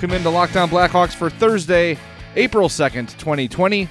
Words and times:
Welcome 0.00 0.16
into 0.16 0.30
Locked 0.30 0.56
On 0.56 0.66
Blackhawks 0.70 1.14
for 1.14 1.28
Thursday, 1.28 1.98
April 2.34 2.70
2nd, 2.70 3.18
2020. 3.18 3.86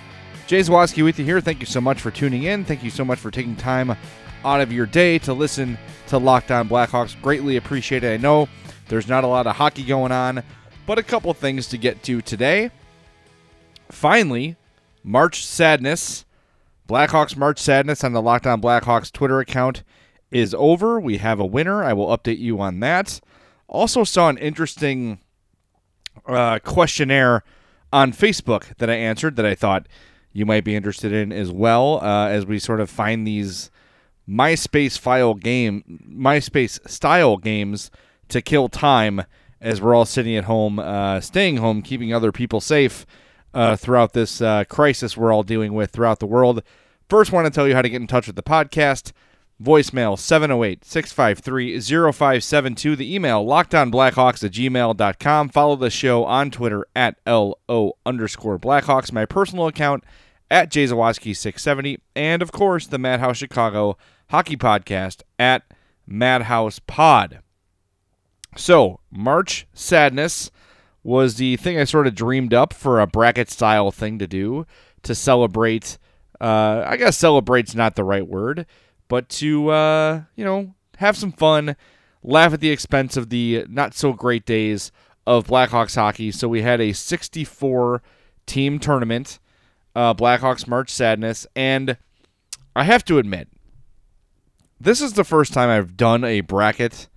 Jay 0.48 0.60
Zawaski 0.60 1.04
with 1.04 1.20
you 1.20 1.26
here. 1.26 1.40
Thank 1.40 1.60
you 1.60 1.68
so 1.68 1.80
much 1.80 2.02
for 2.02 2.10
tuning 2.10 2.46
in. 2.46 2.66
Thank 2.66 2.84
you 2.84 2.90
so 2.90 3.06
much 3.06 3.20
for 3.20 3.30
taking 3.30 3.56
time 3.56 3.96
out 4.44 4.60
of 4.60 4.74
your 4.74 4.88
day 4.88 5.20
to 5.20 5.34
listen 5.34 5.78
to 6.08 6.18
Locked 6.18 6.50
On 6.50 6.68
Blackhawks. 6.68 7.22
Greatly 7.22 7.58
appreciate 7.58 8.04
it. 8.04 8.12
I 8.12 8.18
know 8.18 8.50
there's 8.88 9.08
not 9.08 9.24
a 9.24 9.28
lot 9.28 9.46
of 9.46 9.58
hockey 9.58 9.84
going 9.84 10.12
on, 10.12 10.42
but 10.88 10.98
a 10.98 11.04
couple 11.04 11.32
things 11.36 11.68
to 11.68 11.78
get 11.78 12.02
to 12.06 12.24
today. 12.24 12.72
Finally, 13.92 14.56
March 15.04 15.46
Sadness, 15.46 16.26
Blackhawks 16.88 17.38
March 17.38 17.60
Sadness 17.60 18.04
on 18.04 18.14
the 18.14 18.22
Locked 18.22 18.48
On 18.48 18.60
Blackhawks 18.60 19.12
Twitter 19.12 19.42
account 19.42 19.84
is 20.32 20.56
over. 20.56 21.00
We 21.00 21.20
have 21.20 21.40
a 21.40 21.46
winner. 21.46 21.84
I 21.84 21.94
will 21.94 22.08
update 22.08 22.40
you 22.40 22.60
on 22.60 22.80
that. 22.80 23.22
Also, 23.68 24.04
saw 24.04 24.28
an 24.28 24.40
interesting 24.40 25.20
uh, 26.26 26.60
questionnaire 26.60 27.44
on 27.92 28.14
Facebook 28.14 28.76
that 28.78 28.90
I 28.90 28.96
answered 28.96 29.36
that 29.36 29.46
I 29.46 29.56
thought 29.56 29.88
you 30.32 30.46
might 30.46 30.64
be 30.64 30.76
interested 30.76 31.12
in 31.12 31.32
as 31.32 31.52
well 31.52 32.00
uh, 32.04 32.28
as 32.28 32.46
we 32.46 32.60
sort 32.60 32.80
of 32.80 32.90
find 32.90 33.26
these 33.26 33.72
MySpace 34.30 34.98
file 34.98 35.34
game, 35.34 35.84
MySpace 36.08 36.88
style 36.88 37.38
games 37.38 37.90
to 38.28 38.42
kill 38.42 38.70
time 38.70 39.24
as 39.60 39.82
we're 39.82 39.96
all 39.96 40.06
sitting 40.06 40.36
at 40.36 40.46
home, 40.46 40.80
uh, 40.80 41.20
staying 41.20 41.58
home, 41.58 41.82
keeping 41.82 42.14
other 42.14 42.32
people 42.32 42.62
safe 42.62 43.06
uh, 43.54 43.76
throughout 43.76 44.14
this 44.14 44.42
uh, 44.42 44.64
crisis 44.66 45.18
we're 45.18 45.34
all 45.34 45.44
dealing 45.44 45.74
with 45.74 45.92
throughout 45.92 46.20
the 46.20 46.28
world. 46.28 46.62
First, 47.10 47.32
want 47.32 47.46
to 47.46 47.52
tell 47.52 47.68
you 47.68 47.74
how 47.74 47.82
to 47.82 47.90
get 47.90 48.02
in 48.02 48.08
touch 48.08 48.28
with 48.28 48.36
the 48.36 48.44
podcast. 48.44 49.12
Voicemail 49.62 50.18
708 50.18 50.86
653 50.86 51.82
0572. 51.82 52.96
The 52.96 53.14
email 53.14 53.46
lockedonblackhawks 53.46 54.44
at 54.44 54.52
gmail.com. 54.52 55.50
Follow 55.50 55.76
the 55.76 55.90
show 55.90 56.24
on 56.24 56.50
Twitter 56.50 56.88
at 56.96 57.18
LO 57.28 57.98
underscore 58.06 58.58
Blackhawks. 58.58 59.12
My 59.12 59.26
personal 59.26 59.68
account 59.68 60.06
at 60.50 60.72
jzawaski670. 60.72 62.00
And 62.16 62.42
of 62.42 62.54
course, 62.54 62.88
the 62.88 62.98
Madhouse 62.98 63.38
Chicago 63.38 63.98
hockey 64.30 64.56
podcast 64.56 65.24
at 65.38 65.64
Madhouse 66.08 66.80
Pod. 66.80 67.40
So, 68.56 69.02
March 69.12 69.68
Sadness 69.74 70.52
was 71.04 71.36
the 71.36 71.58
thing 71.58 71.78
I 71.78 71.84
sort 71.84 72.08
of 72.08 72.16
dreamed 72.16 72.54
up 72.54 72.74
for 72.74 73.00
a 73.00 73.08
bracket 73.08 73.50
style 73.50 73.92
thing 73.92 74.20
to 74.20 74.28
do 74.28 74.66
to 75.04 75.14
celebrate. 75.14 75.98
Uh, 76.40 76.84
I 76.88 76.96
guess 76.96 77.18
celebrate's 77.18 77.76
not 77.76 77.96
the 77.96 78.04
right 78.06 78.26
word 78.26 78.66
but 79.10 79.28
to 79.28 79.70
uh, 79.70 80.22
you 80.38 80.46
know 80.46 80.74
have 80.98 81.18
some 81.18 81.34
fun, 81.34 81.76
laugh 82.24 82.54
at 82.54 82.62
the 82.62 82.72
expense 82.72 83.18
of 83.18 83.30
the 83.30 83.66
not 83.68 83.94
so 83.94 84.14
great 84.14 84.46
days 84.46 84.94
of 85.28 85.48
Blackhawks 85.48 85.96
hockey. 85.96 86.32
So 86.32 86.48
we 86.48 86.62
had 86.62 86.80
a 86.80 86.94
64 86.94 88.02
team 88.46 88.80
tournament, 88.80 89.40
uh, 89.96 90.14
Blackhawks 90.14 90.68
March 90.68 90.90
Sadness, 90.90 91.46
and 91.56 91.98
I 92.76 92.84
have 92.84 93.04
to 93.06 93.18
admit, 93.18 93.50
this 94.80 95.02
is 95.02 95.14
the 95.14 95.24
first 95.24 95.54
time 95.54 95.70
I've 95.70 95.98
done 95.98 96.24
a 96.24 96.42
bracket 96.42 97.10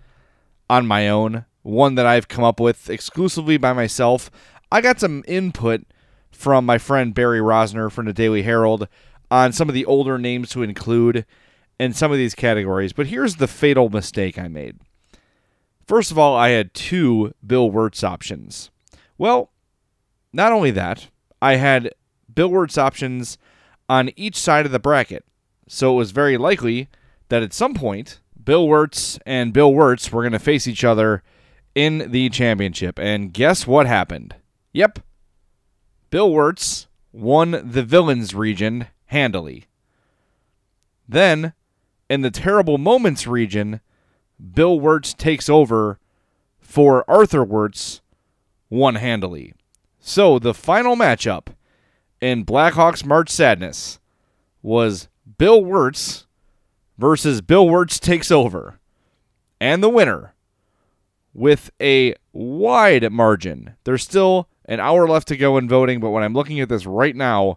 on 0.68 0.86
my 0.86 1.08
own, 1.08 1.44
one 1.62 1.94
that 1.94 2.06
I've 2.06 2.28
come 2.28 2.44
up 2.44 2.58
with 2.58 2.90
exclusively 2.90 3.56
by 3.56 3.72
myself. 3.72 4.30
I 4.70 4.80
got 4.80 4.98
some 4.98 5.22
input 5.28 5.84
from 6.30 6.66
my 6.66 6.78
friend 6.78 7.14
Barry 7.14 7.40
Rozner 7.40 7.90
from 7.90 8.06
the 8.06 8.12
Daily 8.12 8.42
Herald 8.42 8.88
on 9.30 9.52
some 9.52 9.68
of 9.68 9.74
the 9.74 9.84
older 9.84 10.18
names 10.18 10.50
to 10.50 10.62
include 10.62 11.24
in 11.82 11.92
some 11.92 12.12
of 12.12 12.18
these 12.18 12.36
categories, 12.36 12.92
but 12.92 13.08
here's 13.08 13.36
the 13.36 13.48
fatal 13.48 13.88
mistake 13.88 14.38
I 14.38 14.46
made. 14.46 14.78
First 15.84 16.12
of 16.12 16.18
all, 16.18 16.36
I 16.36 16.50
had 16.50 16.74
two 16.74 17.34
Bill 17.44 17.68
Wirtz 17.68 18.04
options. 18.04 18.70
Well, 19.18 19.50
not 20.32 20.52
only 20.52 20.70
that, 20.70 21.08
I 21.40 21.56
had 21.56 21.92
Bill 22.32 22.48
Wirtz 22.48 22.78
options 22.78 23.36
on 23.88 24.10
each 24.14 24.36
side 24.36 24.64
of 24.64 24.70
the 24.70 24.78
bracket. 24.78 25.24
So 25.66 25.92
it 25.92 25.96
was 25.96 26.12
very 26.12 26.38
likely 26.38 26.88
that 27.30 27.42
at 27.42 27.52
some 27.52 27.74
point, 27.74 28.20
Bill 28.42 28.68
Wirtz 28.68 29.18
and 29.26 29.52
Bill 29.52 29.74
Wirtz 29.74 30.12
were 30.12 30.22
going 30.22 30.32
to 30.32 30.38
face 30.38 30.68
each 30.68 30.84
other 30.84 31.24
in 31.74 32.12
the 32.12 32.28
championship. 32.30 32.96
And 33.00 33.32
guess 33.32 33.66
what 33.66 33.86
happened? 33.86 34.36
Yep. 34.72 35.00
Bill 36.10 36.32
Wirtz 36.32 36.86
won 37.10 37.60
the 37.64 37.82
villains 37.82 38.36
region 38.36 38.86
handily. 39.06 39.64
Then 41.08 41.54
in 42.12 42.20
the 42.20 42.30
terrible 42.30 42.76
moments 42.76 43.26
region, 43.26 43.80
Bill 44.52 44.78
Wirtz 44.78 45.14
takes 45.14 45.48
over 45.48 45.98
for 46.60 47.08
Arthur 47.08 47.42
Wirtz 47.42 48.02
one 48.68 48.96
handily. 48.96 49.54
So 49.98 50.38
the 50.38 50.52
final 50.52 50.94
matchup 50.94 51.46
in 52.20 52.44
Blackhawks 52.44 53.02
March 53.02 53.30
Sadness 53.30 53.98
was 54.60 55.08
Bill 55.38 55.64
Wirtz 55.64 56.26
versus 56.98 57.40
Bill 57.40 57.66
Wirtz 57.66 57.98
takes 57.98 58.30
over. 58.30 58.78
And 59.58 59.82
the 59.82 59.88
winner 59.88 60.34
with 61.32 61.70
a 61.80 62.14
wide 62.34 63.10
margin. 63.10 63.76
There's 63.84 64.02
still 64.02 64.50
an 64.66 64.80
hour 64.80 65.08
left 65.08 65.28
to 65.28 65.36
go 65.38 65.56
in 65.56 65.66
voting, 65.66 65.98
but 65.98 66.10
when 66.10 66.22
I'm 66.22 66.34
looking 66.34 66.60
at 66.60 66.68
this 66.68 66.84
right 66.84 67.16
now, 67.16 67.56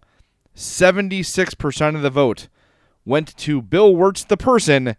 76% 0.55 1.95
of 1.95 2.01
the 2.01 2.09
vote 2.09 2.47
went 3.05 3.35
to 3.37 3.61
Bill 3.61 3.95
Wirtz 3.95 4.23
the 4.23 4.37
person 4.37 4.95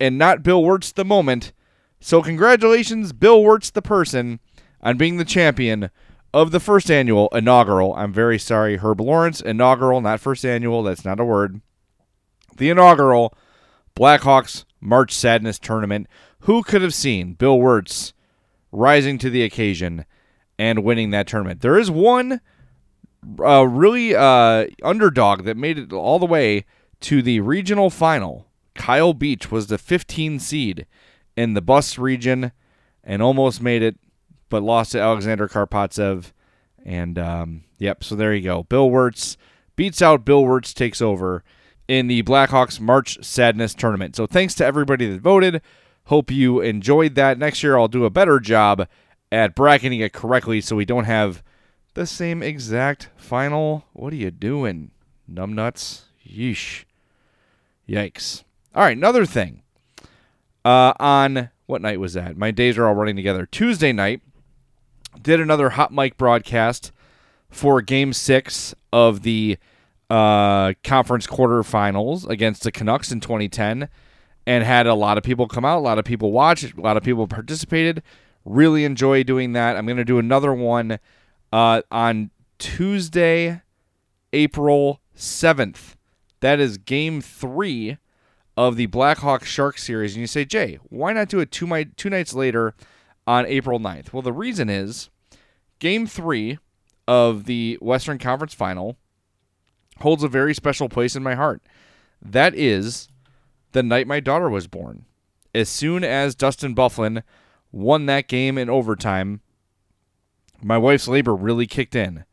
and 0.00 0.18
not 0.18 0.42
Bill 0.42 0.62
Wirtz 0.62 0.90
the 0.92 1.04
moment. 1.04 1.52
So 2.00 2.22
congratulations, 2.22 3.12
Bill 3.12 3.42
Wirtz 3.42 3.70
the 3.70 3.82
person, 3.82 4.40
on 4.80 4.96
being 4.96 5.18
the 5.18 5.24
champion 5.24 5.90
of 6.34 6.50
the 6.50 6.60
first 6.60 6.90
annual 6.90 7.28
inaugural. 7.32 7.94
I'm 7.94 8.12
very 8.12 8.38
sorry, 8.38 8.78
Herb 8.78 9.00
Lawrence 9.00 9.40
inaugural, 9.40 10.00
not 10.00 10.20
first 10.20 10.44
annual. 10.44 10.82
That's 10.82 11.04
not 11.04 11.20
a 11.20 11.24
word. 11.24 11.60
The 12.56 12.70
inaugural 12.70 13.34
Blackhawks 13.94 14.64
March 14.80 15.14
Sadness 15.14 15.58
tournament. 15.58 16.08
Who 16.40 16.62
could 16.62 16.82
have 16.82 16.94
seen 16.94 17.34
Bill 17.34 17.58
Wirtz 17.58 18.12
rising 18.72 19.18
to 19.18 19.30
the 19.30 19.42
occasion 19.42 20.04
and 20.58 20.82
winning 20.82 21.10
that 21.10 21.26
tournament? 21.26 21.60
There 21.60 21.78
is 21.78 21.90
one 21.90 22.40
uh, 23.38 23.66
really 23.68 24.14
uh, 24.14 24.66
underdog 24.82 25.44
that 25.44 25.56
made 25.56 25.78
it 25.78 25.92
all 25.92 26.18
the 26.18 26.26
way 26.26 26.64
to 27.02 27.22
the 27.22 27.40
regional 27.40 27.90
final. 27.90 28.46
Kyle 28.74 29.12
Beach 29.12 29.50
was 29.50 29.66
the 29.66 29.78
15 29.78 30.38
seed 30.38 30.86
in 31.36 31.54
the 31.54 31.60
bus 31.60 31.98
region 31.98 32.52
and 33.04 33.22
almost 33.22 33.60
made 33.60 33.82
it, 33.82 33.96
but 34.48 34.62
lost 34.62 34.92
to 34.92 35.00
Alexander 35.00 35.48
Karpovtsev. 35.48 36.32
And 36.84 37.18
um, 37.18 37.64
yep, 37.78 38.02
so 38.02 38.14
there 38.14 38.34
you 38.34 38.42
go. 38.42 38.64
Bill 38.64 38.90
Wirtz 38.90 39.36
beats 39.76 40.02
out 40.02 40.24
Bill 40.24 40.44
Wirtz 40.44 40.72
takes 40.72 41.00
over 41.00 41.44
in 41.88 42.06
the 42.06 42.22
Blackhawks 42.22 42.80
March 42.80 43.22
Sadness 43.22 43.74
tournament. 43.74 44.16
So 44.16 44.26
thanks 44.26 44.54
to 44.54 44.64
everybody 44.64 45.06
that 45.10 45.20
voted. 45.20 45.60
Hope 46.04 46.30
you 46.30 46.60
enjoyed 46.60 47.14
that. 47.16 47.38
Next 47.38 47.62
year 47.62 47.76
I'll 47.76 47.88
do 47.88 48.04
a 48.04 48.10
better 48.10 48.40
job 48.40 48.88
at 49.30 49.54
bracketing 49.54 50.00
it 50.00 50.12
correctly 50.12 50.60
so 50.60 50.76
we 50.76 50.84
don't 50.84 51.04
have 51.04 51.42
the 51.94 52.06
same 52.06 52.42
exact 52.42 53.10
final. 53.16 53.84
What 53.92 54.12
are 54.12 54.16
you 54.16 54.30
doing, 54.30 54.90
numbnuts? 55.30 56.02
Yeesh. 56.26 56.84
Yikes. 57.88 58.44
All 58.74 58.82
right, 58.82 58.96
another 58.96 59.26
thing. 59.26 59.62
Uh, 60.64 60.92
on 61.00 61.50
what 61.66 61.82
night 61.82 62.00
was 62.00 62.14
that? 62.14 62.36
My 62.36 62.50
days 62.50 62.78
are 62.78 62.86
all 62.86 62.94
running 62.94 63.16
together. 63.16 63.46
Tuesday 63.46 63.92
night, 63.92 64.20
did 65.20 65.40
another 65.40 65.70
hot 65.70 65.92
mic 65.92 66.16
broadcast 66.16 66.92
for 67.50 67.82
Game 67.82 68.12
Six 68.12 68.74
of 68.92 69.22
the 69.22 69.58
uh, 70.08 70.74
conference 70.84 71.26
quarterfinals 71.26 72.28
against 72.28 72.62
the 72.62 72.72
Canucks 72.72 73.10
in 73.10 73.20
2010, 73.20 73.88
and 74.46 74.64
had 74.64 74.86
a 74.86 74.94
lot 74.94 75.18
of 75.18 75.24
people 75.24 75.46
come 75.48 75.64
out, 75.64 75.78
a 75.78 75.80
lot 75.80 75.98
of 75.98 76.04
people 76.04 76.32
watch, 76.32 76.64
a 76.64 76.80
lot 76.80 76.96
of 76.96 77.02
people 77.02 77.26
participated. 77.26 78.02
Really 78.44 78.84
enjoy 78.84 79.22
doing 79.22 79.52
that. 79.52 79.76
I'm 79.76 79.86
going 79.86 79.96
to 79.98 80.04
do 80.04 80.18
another 80.18 80.52
one 80.52 80.98
uh, 81.52 81.82
on 81.90 82.30
Tuesday, 82.58 83.62
April 84.32 85.00
7th. 85.16 85.94
That 86.42 86.58
is 86.58 86.76
game 86.76 87.20
three 87.20 87.98
of 88.56 88.74
the 88.74 88.86
Blackhawk 88.86 89.44
Shark 89.44 89.78
series. 89.78 90.14
And 90.14 90.20
you 90.20 90.26
say, 90.26 90.44
Jay, 90.44 90.80
why 90.90 91.12
not 91.12 91.28
do 91.28 91.38
it 91.38 91.52
two, 91.52 91.68
my, 91.68 91.84
two 91.84 92.10
nights 92.10 92.34
later 92.34 92.74
on 93.28 93.46
April 93.46 93.78
9th? 93.78 94.12
Well, 94.12 94.22
the 94.22 94.32
reason 94.32 94.68
is 94.68 95.08
game 95.78 96.04
three 96.04 96.58
of 97.06 97.44
the 97.44 97.78
Western 97.80 98.18
Conference 98.18 98.54
final 98.54 98.96
holds 100.00 100.24
a 100.24 100.28
very 100.28 100.52
special 100.52 100.88
place 100.88 101.14
in 101.14 101.22
my 101.22 101.36
heart. 101.36 101.62
That 102.20 102.56
is 102.56 103.08
the 103.70 103.84
night 103.84 104.08
my 104.08 104.18
daughter 104.18 104.50
was 104.50 104.66
born. 104.66 105.04
As 105.54 105.68
soon 105.68 106.02
as 106.02 106.34
Dustin 106.34 106.74
Byfuglien 106.74 107.22
won 107.70 108.06
that 108.06 108.26
game 108.26 108.58
in 108.58 108.68
overtime, 108.68 109.42
my 110.60 110.76
wife's 110.76 111.06
labor 111.06 111.36
really 111.36 111.68
kicked 111.68 111.94
in. 111.94 112.24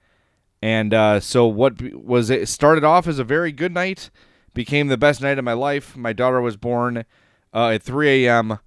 And 0.62 0.94
uh, 0.94 1.20
so 1.20 1.48
what 1.48 1.82
was 1.94 2.30
it 2.30 2.48
started 2.48 2.84
off 2.84 3.08
as 3.08 3.20
a 3.20 3.24
very 3.24 3.52
good 3.52 3.74
night, 3.74 4.10
became 4.54 4.88
the 4.88 4.98
best 4.98 5.22
night 5.22 5.38
of 5.38 5.46
my 5.46 5.54
life. 5.54 5.96
My 5.96 6.14
daughter 6.14 6.42
was 6.42 6.58
born 6.58 7.06
uh, 7.54 7.70
at 7.70 7.84
3 7.84 8.26
a.m. 8.26 8.60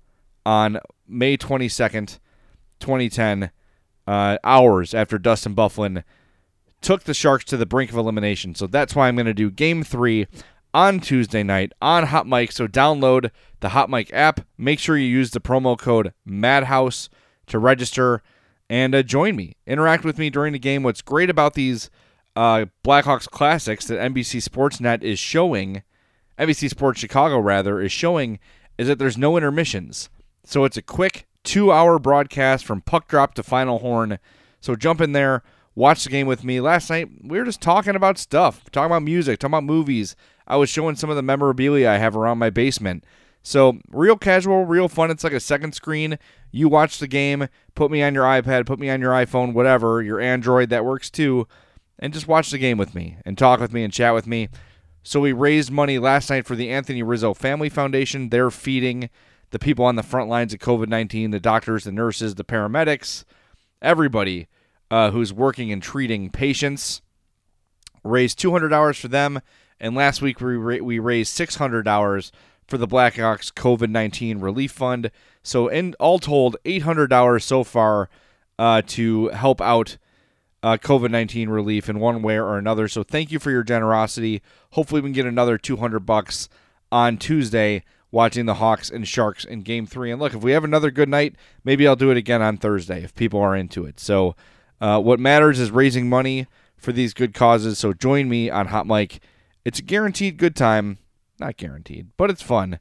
on 0.46 0.78
May 1.06 1.36
22nd, 1.36 2.18
2010. 2.80 3.50
uh, 4.06 4.38
hours 4.44 4.94
after 4.94 5.18
Dustin 5.18 5.54
Byfuglien 5.54 6.04
took 6.80 7.04
the 7.04 7.14
Sharks 7.14 7.44
to 7.44 7.56
the 7.56 7.66
brink 7.66 7.90
of 7.90 7.96
elimination. 7.96 8.54
So 8.54 8.66
that's 8.66 8.94
why 8.96 9.08
I'm 9.08 9.16
going 9.16 9.26
to 9.26 9.34
do 9.34 9.50
game 9.50 9.84
three 9.84 10.26
on 10.74 11.00
Tuesday 11.00 11.42
night 11.42 11.72
on 11.80 12.06
Hot 12.06 12.26
Mic. 12.26 12.50
So 12.50 12.66
download 12.66 13.30
the 13.60 13.70
Hot 13.70 13.88
Mic 13.88 14.12
app. 14.12 14.40
Make 14.58 14.78
sure 14.78 14.96
you 14.96 15.06
use 15.06 15.30
the 15.30 15.40
promo 15.40 15.78
code 15.78 16.12
MADHOUSE 16.26 17.08
to 17.46 17.58
register 17.58 18.22
and 18.72 18.94
uh, 18.94 19.02
join 19.02 19.36
me. 19.36 19.54
Interact 19.66 20.02
with 20.02 20.16
me 20.16 20.30
during 20.30 20.54
the 20.54 20.58
game. 20.58 20.82
What's 20.82 21.02
great 21.02 21.28
about 21.28 21.52
these 21.52 21.90
uh, 22.34 22.64
Blackhawks 22.82 23.28
classics 23.28 23.86
that 23.88 24.00
NBC 24.00 24.42
Sportsnet 24.48 25.02
is 25.02 25.18
showing, 25.18 25.82
NBC 26.38 26.70
Sports 26.70 26.98
Chicago 26.98 27.38
rather, 27.38 27.82
is 27.82 27.92
showing 27.92 28.38
is 28.78 28.88
that 28.88 28.98
there's 28.98 29.18
no 29.18 29.36
intermissions. 29.36 30.08
So 30.46 30.64
it's 30.64 30.78
a 30.78 30.82
quick 30.82 31.26
two 31.44 31.70
hour 31.70 31.98
broadcast 31.98 32.64
from 32.64 32.80
puck 32.80 33.08
drop 33.08 33.34
to 33.34 33.42
final 33.42 33.80
horn. 33.80 34.18
So 34.58 34.74
jump 34.74 35.02
in 35.02 35.12
there, 35.12 35.42
watch 35.74 36.04
the 36.04 36.10
game 36.10 36.26
with 36.26 36.42
me. 36.42 36.58
Last 36.58 36.88
night, 36.88 37.10
we 37.22 37.38
were 37.38 37.44
just 37.44 37.60
talking 37.60 37.94
about 37.94 38.16
stuff, 38.16 38.64
talking 38.70 38.86
about 38.86 39.02
music, 39.02 39.38
talking 39.38 39.52
about 39.52 39.64
movies. 39.64 40.16
I 40.46 40.56
was 40.56 40.70
showing 40.70 40.96
some 40.96 41.10
of 41.10 41.16
the 41.16 41.22
memorabilia 41.22 41.90
I 41.90 41.98
have 41.98 42.16
around 42.16 42.38
my 42.38 42.48
basement. 42.48 43.04
So, 43.42 43.78
real 43.90 44.16
casual, 44.16 44.64
real 44.64 44.88
fun. 44.88 45.10
It's 45.10 45.24
like 45.24 45.32
a 45.32 45.40
second 45.40 45.74
screen. 45.74 46.18
You 46.52 46.68
watch 46.68 46.98
the 46.98 47.08
game, 47.08 47.48
put 47.74 47.90
me 47.90 48.02
on 48.02 48.14
your 48.14 48.24
iPad, 48.24 48.66
put 48.66 48.78
me 48.78 48.88
on 48.88 49.00
your 49.00 49.12
iPhone, 49.12 49.52
whatever, 49.52 50.00
your 50.00 50.20
Android, 50.20 50.70
that 50.70 50.84
works 50.84 51.10
too, 51.10 51.48
and 51.98 52.12
just 52.12 52.28
watch 52.28 52.50
the 52.50 52.58
game 52.58 52.78
with 52.78 52.94
me 52.94 53.16
and 53.24 53.36
talk 53.36 53.58
with 53.58 53.72
me 53.72 53.82
and 53.82 53.92
chat 53.92 54.14
with 54.14 54.26
me. 54.26 54.48
So, 55.02 55.20
we 55.20 55.32
raised 55.32 55.72
money 55.72 55.98
last 55.98 56.30
night 56.30 56.46
for 56.46 56.54
the 56.54 56.70
Anthony 56.70 57.02
Rizzo 57.02 57.34
Family 57.34 57.68
Foundation. 57.68 58.28
They're 58.28 58.50
feeding 58.50 59.10
the 59.50 59.58
people 59.58 59.84
on 59.84 59.96
the 59.96 60.02
front 60.02 60.28
lines 60.28 60.54
of 60.54 60.60
COVID 60.60 60.88
19, 60.88 61.30
the 61.32 61.40
doctors, 61.40 61.84
the 61.84 61.92
nurses, 61.92 62.36
the 62.36 62.44
paramedics, 62.44 63.24
everybody 63.80 64.46
uh, 64.92 65.10
who's 65.10 65.32
working 65.32 65.72
and 65.72 65.82
treating 65.82 66.30
patients. 66.30 67.02
Raised 68.04 68.38
$200 68.38 69.00
for 69.00 69.08
them. 69.08 69.40
And 69.80 69.94
last 69.94 70.20
week 70.20 70.40
we, 70.40 70.54
ra- 70.56 70.84
we 70.84 70.98
raised 70.98 71.36
$600 71.36 72.30
for 72.66 72.78
the 72.78 72.88
Blackhawks 72.88 73.52
COVID 73.52 73.90
19 73.90 74.40
Relief 74.40 74.72
Fund. 74.72 75.10
So, 75.42 75.68
in 75.68 75.94
all 75.98 76.18
told, 76.18 76.56
$800 76.64 77.42
so 77.42 77.64
far 77.64 78.08
uh, 78.58 78.82
to 78.86 79.28
help 79.28 79.60
out 79.60 79.98
uh, 80.62 80.76
COVID 80.76 81.10
19 81.10 81.48
relief 81.48 81.88
in 81.88 81.98
one 81.98 82.22
way 82.22 82.38
or 82.38 82.56
another. 82.56 82.88
So, 82.88 83.02
thank 83.02 83.32
you 83.32 83.38
for 83.38 83.50
your 83.50 83.62
generosity. 83.62 84.42
Hopefully, 84.72 85.00
we 85.00 85.08
can 85.08 85.14
get 85.14 85.26
another 85.26 85.58
200 85.58 86.00
bucks 86.00 86.48
on 86.90 87.16
Tuesday 87.16 87.82
watching 88.10 88.46
the 88.46 88.54
Hawks 88.54 88.90
and 88.90 89.08
Sharks 89.08 89.44
in 89.44 89.62
game 89.62 89.86
three. 89.86 90.10
And 90.10 90.20
look, 90.20 90.34
if 90.34 90.42
we 90.42 90.52
have 90.52 90.64
another 90.64 90.90
good 90.90 91.08
night, 91.08 91.34
maybe 91.64 91.88
I'll 91.88 91.96
do 91.96 92.10
it 92.10 92.16
again 92.16 92.42
on 92.42 92.58
Thursday 92.58 93.02
if 93.02 93.14
people 93.14 93.40
are 93.40 93.56
into 93.56 93.84
it. 93.84 93.98
So, 93.98 94.36
uh, 94.80 95.00
what 95.00 95.18
matters 95.18 95.58
is 95.58 95.70
raising 95.70 96.08
money 96.08 96.46
for 96.76 96.92
these 96.92 97.14
good 97.14 97.34
causes. 97.34 97.78
So, 97.78 97.92
join 97.92 98.28
me 98.28 98.50
on 98.50 98.68
Hot 98.68 98.86
Mic. 98.86 99.20
It's 99.64 99.78
a 99.78 99.82
guaranteed 99.82 100.36
good 100.36 100.54
time. 100.54 100.98
Not 101.42 101.56
guaranteed, 101.56 102.06
but 102.16 102.30
it's 102.30 102.40
fun. 102.40 102.78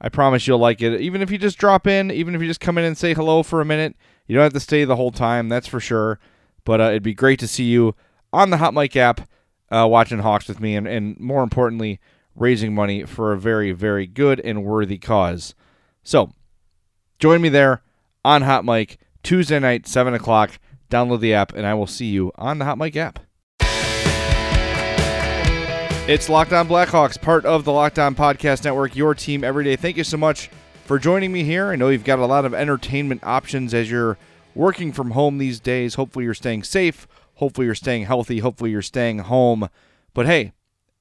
I 0.00 0.10
promise 0.10 0.46
you'll 0.46 0.60
like 0.60 0.80
it. 0.80 1.00
Even 1.00 1.22
if 1.22 1.30
you 1.30 1.38
just 1.38 1.58
drop 1.58 1.88
in, 1.88 2.12
even 2.12 2.36
if 2.36 2.40
you 2.40 2.46
just 2.46 2.60
come 2.60 2.78
in 2.78 2.84
and 2.84 2.96
say 2.96 3.14
hello 3.14 3.42
for 3.42 3.60
a 3.60 3.64
minute, 3.64 3.96
you 4.28 4.36
don't 4.36 4.44
have 4.44 4.52
to 4.52 4.60
stay 4.60 4.84
the 4.84 4.94
whole 4.94 5.10
time, 5.10 5.48
that's 5.48 5.66
for 5.66 5.80
sure. 5.80 6.20
But 6.64 6.80
uh, 6.80 6.84
it'd 6.84 7.02
be 7.02 7.14
great 7.14 7.40
to 7.40 7.48
see 7.48 7.64
you 7.64 7.96
on 8.32 8.50
the 8.50 8.58
Hot 8.58 8.74
Mic 8.74 8.94
app 8.94 9.28
uh, 9.72 9.88
watching 9.90 10.20
Hawks 10.20 10.46
with 10.46 10.60
me, 10.60 10.76
and, 10.76 10.86
and 10.86 11.18
more 11.18 11.42
importantly, 11.42 11.98
raising 12.36 12.72
money 12.76 13.04
for 13.04 13.32
a 13.32 13.38
very, 13.38 13.72
very 13.72 14.06
good 14.06 14.38
and 14.38 14.62
worthy 14.62 14.98
cause. 14.98 15.56
So, 16.04 16.30
join 17.18 17.40
me 17.40 17.48
there 17.48 17.82
on 18.24 18.42
Hot 18.42 18.64
Mic 18.64 18.98
Tuesday 19.24 19.58
night, 19.58 19.88
7 19.88 20.14
o'clock. 20.14 20.60
Download 20.90 21.18
the 21.18 21.34
app, 21.34 21.52
and 21.54 21.66
I 21.66 21.74
will 21.74 21.88
see 21.88 22.06
you 22.06 22.30
on 22.36 22.60
the 22.60 22.66
Hot 22.66 22.78
Mic 22.78 22.94
app. 22.94 23.18
It's 26.08 26.28
Locked 26.28 26.52
On 26.52 26.68
Blackhawks, 26.68 27.20
part 27.20 27.44
of 27.44 27.64
the 27.64 27.72
Locked 27.72 27.98
On 27.98 28.14
Podcast 28.14 28.62
Network, 28.62 28.94
your 28.94 29.12
team 29.12 29.42
every 29.42 29.64
day. 29.64 29.74
Thank 29.74 29.96
you 29.96 30.04
so 30.04 30.16
much 30.16 30.48
for 30.84 31.00
joining 31.00 31.32
me 31.32 31.42
here. 31.42 31.72
I 31.72 31.74
know 31.74 31.88
you've 31.88 32.04
got 32.04 32.20
a 32.20 32.26
lot 32.26 32.44
of 32.44 32.54
entertainment 32.54 33.24
options 33.24 33.74
as 33.74 33.90
you're 33.90 34.16
working 34.54 34.92
from 34.92 35.10
home 35.10 35.38
these 35.38 35.58
days. 35.58 35.96
Hopefully, 35.96 36.24
you're 36.24 36.32
staying 36.32 36.62
safe. 36.62 37.08
Hopefully, 37.34 37.64
you're 37.64 37.74
staying 37.74 38.04
healthy. 38.04 38.38
Hopefully, 38.38 38.70
you're 38.70 38.82
staying 38.82 39.18
home. 39.18 39.68
But 40.14 40.26
hey, 40.26 40.52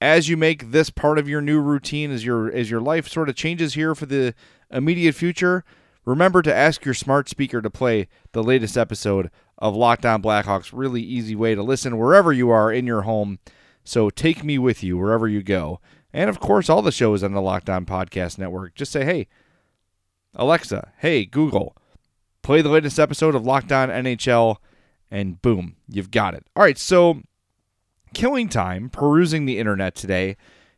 as 0.01 0.27
you 0.27 0.37
make 0.37 0.71
this 0.71 0.89
part 0.89 1.19
of 1.19 1.29
your 1.29 1.39
new 1.39 1.59
routine 1.59 2.09
as 2.09 2.25
your 2.25 2.51
as 2.51 2.71
your 2.71 2.81
life 2.81 3.07
sort 3.07 3.29
of 3.29 3.35
changes 3.35 3.75
here 3.75 3.93
for 3.93 4.07
the 4.07 4.33
immediate 4.71 5.13
future, 5.13 5.63
remember 6.03 6.41
to 6.41 6.53
ask 6.53 6.83
your 6.83 6.95
smart 6.95 7.29
speaker 7.29 7.61
to 7.61 7.69
play 7.69 8.07
the 8.31 8.41
latest 8.41 8.75
episode 8.75 9.29
of 9.59 9.75
Locked 9.75 10.07
On 10.07 10.23
Blackhawks. 10.23 10.71
Really 10.73 11.03
easy 11.03 11.35
way 11.35 11.53
to 11.53 11.61
listen 11.61 11.99
wherever 11.99 12.33
you 12.33 12.49
are 12.49 12.73
in 12.73 12.87
your 12.87 13.03
home. 13.03 13.37
So 13.85 14.09
take 14.09 14.43
me 14.43 14.57
with 14.57 14.83
you 14.83 14.97
wherever 14.97 15.27
you 15.27 15.41
go. 15.41 15.79
And 16.11 16.29
of 16.29 16.39
course, 16.39 16.69
all 16.69 16.81
the 16.81 16.91
shows 16.91 17.23
on 17.23 17.33
the 17.33 17.41
Locked 17.41 17.69
On 17.69 17.85
Podcast 17.85 18.37
Network. 18.37 18.75
Just 18.75 18.91
say, 18.91 19.05
hey, 19.05 19.27
Alexa, 20.33 20.91
hey, 20.97 21.23
Google, 21.23 21.77
play 22.41 22.61
the 22.61 22.69
latest 22.69 22.99
episode 22.99 23.35
of 23.35 23.45
Locked 23.45 23.71
On 23.71 23.89
NHL, 23.89 24.57
and 25.09 25.41
boom, 25.41 25.75
you've 25.87 26.11
got 26.11 26.33
it. 26.33 26.45
All 26.55 26.63
right, 26.63 26.77
so 26.77 27.21
killing 28.13 28.49
time 28.49 28.89
perusing 28.89 29.45
the 29.45 29.59
internet 29.59 29.93
today, 29.93 30.35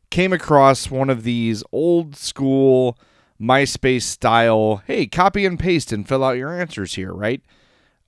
came 0.09 0.33
across 0.33 0.91
one 0.91 1.09
of 1.09 1.23
these 1.23 1.63
old 1.71 2.15
school 2.15 2.97
MySpace 3.39 4.03
style, 4.03 4.81
hey, 4.85 5.05
copy 5.05 5.45
and 5.45 5.59
paste 5.59 5.91
and 5.91 6.07
fill 6.07 6.23
out 6.23 6.37
your 6.37 6.59
answers 6.59 6.95
here, 6.95 7.13
right? 7.13 7.41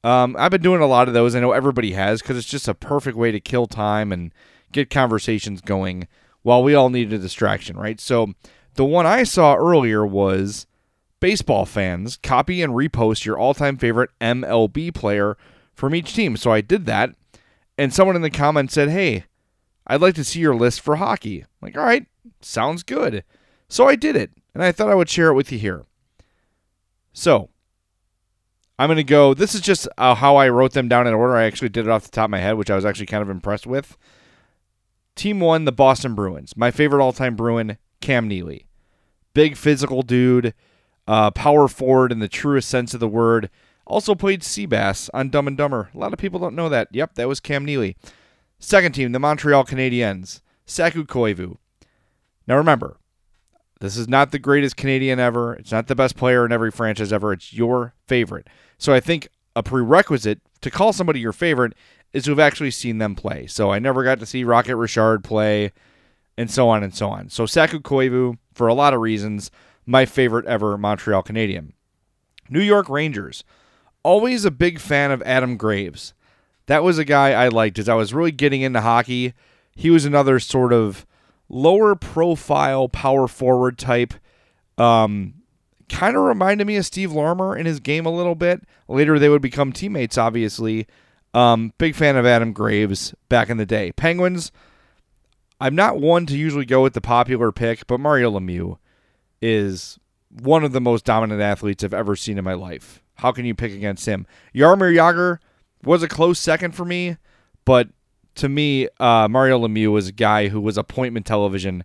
Um, 0.03 0.35
I've 0.39 0.51
been 0.51 0.61
doing 0.61 0.81
a 0.81 0.87
lot 0.87 1.07
of 1.07 1.13
those. 1.13 1.35
I 1.35 1.39
know 1.39 1.51
everybody 1.51 1.91
has 1.91 2.21
because 2.21 2.37
it's 2.37 2.47
just 2.47 2.67
a 2.67 2.73
perfect 2.73 3.17
way 3.17 3.31
to 3.31 3.39
kill 3.39 3.67
time 3.67 4.11
and 4.11 4.33
get 4.71 4.89
conversations 4.89 5.61
going 5.61 6.07
while 6.41 6.63
we 6.63 6.75
all 6.75 6.89
need 6.89 7.11
a 7.13 7.17
distraction, 7.17 7.77
right? 7.77 7.99
So 7.99 8.33
the 8.75 8.85
one 8.85 9.05
I 9.05 9.23
saw 9.23 9.55
earlier 9.55 10.05
was 10.05 10.65
baseball 11.19 11.65
fans 11.65 12.17
copy 12.17 12.61
and 12.61 12.73
repost 12.73 13.25
your 13.25 13.37
all-time 13.37 13.77
favorite 13.77 14.09
MLB 14.21 14.93
player 14.93 15.37
from 15.73 15.95
each 15.95 16.13
team. 16.13 16.37
So 16.37 16.51
I 16.51 16.61
did 16.61 16.85
that, 16.85 17.11
and 17.77 17.93
someone 17.93 18.15
in 18.15 18.21
the 18.21 18.29
comments 18.29 18.73
said, 18.73 18.89
"Hey, 18.89 19.25
I'd 19.87 20.01
like 20.01 20.15
to 20.15 20.23
see 20.23 20.39
your 20.39 20.55
list 20.55 20.81
for 20.81 20.97
hockey." 20.97 21.41
I'm 21.41 21.47
like, 21.61 21.77
all 21.77 21.83
right, 21.83 22.05
sounds 22.41 22.83
good. 22.83 23.23
So 23.67 23.87
I 23.87 23.95
did 23.95 24.15
it, 24.15 24.31
and 24.53 24.63
I 24.63 24.71
thought 24.71 24.89
I 24.89 24.95
would 24.95 25.09
share 25.09 25.29
it 25.29 25.35
with 25.35 25.51
you 25.51 25.59
here. 25.59 25.85
So 27.13 27.49
I'm 28.77 28.87
going 28.87 28.97
to 28.97 29.03
go. 29.03 29.33
This 29.33 29.55
is 29.55 29.61
just 29.61 29.87
uh, 29.97 30.15
how 30.15 30.37
I 30.37 30.49
wrote 30.49 30.71
them 30.73 30.87
down 30.87 31.05
in 31.05 31.13
order. 31.13 31.35
I 31.35 31.43
actually 31.43 31.69
did 31.69 31.85
it 31.85 31.91
off 31.91 32.05
the 32.05 32.11
top 32.11 32.25
of 32.25 32.31
my 32.31 32.39
head, 32.39 32.53
which 32.53 32.71
I 32.71 32.75
was 32.75 32.85
actually 32.85 33.07
kind 33.07 33.21
of 33.21 33.29
impressed 33.29 33.67
with. 33.67 33.97
Team 35.19 35.41
one, 35.41 35.65
the 35.65 35.73
Boston 35.73 36.15
Bruins. 36.15 36.55
My 36.55 36.71
favorite 36.71 37.03
all 37.03 37.11
time 37.11 37.35
Bruin, 37.35 37.77
Cam 37.99 38.29
Neely. 38.29 38.67
Big 39.33 39.57
physical 39.57 40.01
dude, 40.01 40.53
uh, 41.09 41.29
power 41.31 41.67
forward 41.67 42.13
in 42.13 42.19
the 42.19 42.29
truest 42.29 42.69
sense 42.69 42.93
of 42.93 43.01
the 43.01 43.07
word. 43.09 43.49
Also 43.85 44.15
played 44.15 44.43
Seabass 44.43 45.09
on 45.13 45.29
Dumb 45.29 45.45
and 45.45 45.57
Dumber. 45.57 45.89
A 45.93 45.97
lot 45.97 46.13
of 46.13 46.19
people 46.19 46.39
don't 46.39 46.55
know 46.55 46.69
that. 46.69 46.87
Yep, 46.93 47.15
that 47.15 47.27
was 47.27 47.41
Cam 47.41 47.65
Neely. 47.65 47.97
Second 48.59 48.93
team, 48.93 49.11
the 49.11 49.19
Montreal 49.19 49.65
Canadiens. 49.65 50.39
Saku 50.65 51.03
Koivu. 51.03 51.57
Now 52.47 52.55
remember, 52.55 52.95
this 53.81 53.97
is 53.97 54.07
not 54.07 54.31
the 54.31 54.39
greatest 54.39 54.77
Canadian 54.77 55.19
ever. 55.19 55.53
It's 55.53 55.73
not 55.73 55.87
the 55.87 55.95
best 55.95 56.15
player 56.15 56.45
in 56.45 56.53
every 56.53 56.71
franchise 56.71 57.11
ever. 57.11 57.33
It's 57.33 57.51
your 57.51 57.93
favorite. 58.07 58.47
So 58.77 58.93
I 58.93 59.01
think 59.01 59.27
a 59.53 59.63
prerequisite 59.63 60.39
to 60.61 60.71
call 60.71 60.93
somebody 60.93 61.19
your 61.19 61.33
favorite 61.33 61.73
is 62.13 62.25
have 62.25 62.39
actually 62.39 62.71
seen 62.71 62.97
them 62.97 63.15
play. 63.15 63.47
So 63.47 63.71
I 63.71 63.79
never 63.79 64.03
got 64.03 64.19
to 64.19 64.25
see 64.25 64.43
Rocket 64.43 64.75
Richard 64.75 65.23
play, 65.23 65.71
and 66.37 66.49
so 66.49 66.69
on 66.69 66.83
and 66.83 66.93
so 66.95 67.09
on. 67.09 67.29
So 67.29 67.45
Saku 67.45 67.79
Koivu, 67.79 68.37
for 68.53 68.67
a 68.67 68.73
lot 68.73 68.93
of 68.93 69.01
reasons, 69.01 69.51
my 69.85 70.05
favorite 70.05 70.45
ever 70.45 70.77
Montreal 70.77 71.23
Canadian. 71.23 71.73
New 72.49 72.61
York 72.61 72.89
Rangers. 72.89 73.43
Always 74.03 74.45
a 74.45 74.51
big 74.51 74.79
fan 74.79 75.11
of 75.11 75.21
Adam 75.23 75.57
Graves. 75.57 76.13
That 76.67 76.83
was 76.83 76.97
a 76.97 77.05
guy 77.05 77.31
I 77.31 77.47
liked 77.47 77.79
as 77.79 77.89
I 77.89 77.95
was 77.95 78.13
really 78.13 78.31
getting 78.31 78.61
into 78.61 78.81
hockey. 78.81 79.33
He 79.75 79.89
was 79.89 80.05
another 80.05 80.39
sort 80.39 80.71
of 80.71 81.05
lower 81.49 81.95
profile 81.95 82.87
power 82.87 83.27
forward 83.27 83.77
type. 83.77 84.13
Um, 84.77 85.33
kind 85.89 86.15
of 86.15 86.23
reminded 86.23 86.67
me 86.67 86.77
of 86.77 86.85
Steve 86.85 87.11
Larmer 87.11 87.57
in 87.57 87.65
his 87.65 87.79
game 87.79 88.05
a 88.05 88.11
little 88.11 88.35
bit. 88.35 88.61
Later, 88.87 89.19
they 89.19 89.29
would 89.29 89.41
become 89.41 89.73
teammates, 89.73 90.17
obviously. 90.17 90.87
Um, 91.33 91.73
big 91.77 91.95
fan 91.95 92.15
of 92.15 92.25
Adam 92.25 92.53
Graves 92.53 93.13
back 93.27 93.49
in 93.49 93.57
the 93.57 93.65
day. 93.65 93.91
Penguins, 93.91 94.51
I'm 95.61 95.75
not 95.75 95.99
one 95.99 96.25
to 96.27 96.37
usually 96.37 96.65
go 96.65 96.81
with 96.81 96.93
the 96.93 97.01
popular 97.01 97.51
pick, 97.51 97.85
but 97.87 97.99
Mario 97.99 98.31
Lemieux 98.31 98.77
is 99.41 99.99
one 100.29 100.63
of 100.63 100.71
the 100.71 100.81
most 100.81 101.05
dominant 101.05 101.41
athletes 101.41 101.83
I've 101.83 101.93
ever 101.93 102.15
seen 102.15 102.37
in 102.37 102.43
my 102.43 102.53
life. 102.53 103.01
How 103.15 103.31
can 103.31 103.45
you 103.45 103.53
pick 103.53 103.73
against 103.73 104.05
him? 104.05 104.25
Jaromir 104.55 104.95
Jagr 104.95 105.39
was 105.83 106.03
a 106.03 106.07
close 106.07 106.39
second 106.39 106.73
for 106.73 106.85
me, 106.85 107.17
but 107.65 107.89
to 108.35 108.49
me, 108.49 108.87
uh, 108.99 109.27
Mario 109.27 109.59
Lemieux 109.59 109.91
was 109.91 110.07
a 110.07 110.13
guy 110.13 110.47
who 110.47 110.61
was 110.61 110.77
appointment 110.77 111.25
television 111.25 111.83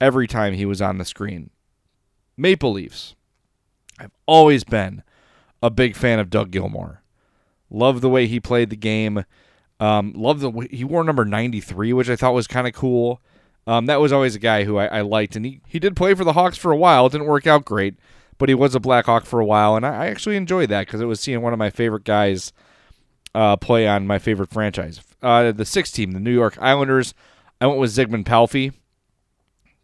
every 0.00 0.26
time 0.26 0.54
he 0.54 0.66
was 0.66 0.80
on 0.80 0.98
the 0.98 1.04
screen. 1.04 1.50
Maple 2.36 2.72
Leafs. 2.72 3.14
I've 3.98 4.14
always 4.26 4.62
been 4.62 5.02
a 5.62 5.70
big 5.70 5.96
fan 5.96 6.18
of 6.18 6.30
Doug 6.30 6.50
Gilmour. 6.50 7.02
Love 7.70 8.00
the 8.00 8.08
way 8.08 8.26
he 8.26 8.40
played 8.40 8.70
the 8.70 8.76
game. 8.76 9.24
Um, 9.78 10.12
love 10.14 10.40
the 10.40 10.68
he 10.70 10.84
wore 10.84 11.04
number 11.04 11.24
93, 11.24 11.92
which 11.92 12.08
I 12.08 12.16
thought 12.16 12.34
was 12.34 12.46
kind 12.46 12.66
of 12.66 12.72
cool. 12.72 13.20
Um, 13.66 13.86
that 13.86 14.00
was 14.00 14.12
always 14.12 14.34
a 14.34 14.40
guy 14.40 14.64
who 14.64 14.76
I, 14.76 14.86
I, 14.86 15.00
liked, 15.00 15.34
and 15.34 15.44
he, 15.44 15.60
he 15.66 15.80
did 15.80 15.96
play 15.96 16.14
for 16.14 16.22
the 16.22 16.34
Hawks 16.34 16.56
for 16.56 16.70
a 16.70 16.76
while. 16.76 17.06
It 17.06 17.12
didn't 17.12 17.26
work 17.26 17.48
out 17.48 17.64
great, 17.64 17.96
but 18.38 18.48
he 18.48 18.54
was 18.54 18.76
a 18.76 18.80
Blackhawk 18.80 19.26
for 19.26 19.40
a 19.40 19.44
while, 19.44 19.74
and 19.74 19.84
I, 19.84 20.04
I 20.04 20.06
actually 20.06 20.36
enjoyed 20.36 20.68
that 20.68 20.86
because 20.86 21.00
it 21.00 21.06
was 21.06 21.20
seeing 21.20 21.42
one 21.42 21.52
of 21.52 21.58
my 21.58 21.70
favorite 21.70 22.04
guys 22.04 22.52
uh, 23.34 23.56
play 23.56 23.88
on 23.88 24.06
my 24.06 24.20
favorite 24.20 24.50
franchise. 24.50 25.00
Uh, 25.20 25.50
the 25.50 25.64
sixth 25.64 25.94
team, 25.94 26.12
the 26.12 26.20
New 26.20 26.32
York 26.32 26.56
Islanders, 26.60 27.12
I 27.60 27.66
went 27.66 27.80
with 27.80 27.90
Zigmund 27.90 28.24
Palffy. 28.24 28.72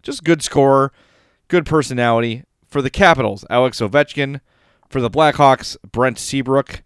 Just 0.03 0.25
good 0.25 0.43
scorer, 0.43 0.93
good 1.49 1.67
personality. 1.67 2.45
For 2.67 2.81
the 2.81 2.91
Capitals, 2.91 3.45
Alex 3.51 3.81
Ovechkin. 3.81 4.41
For 4.89 5.01
the 5.01 5.11
Blackhawks, 5.11 5.77
Brent 5.91 6.19
Seabrook. 6.19 6.83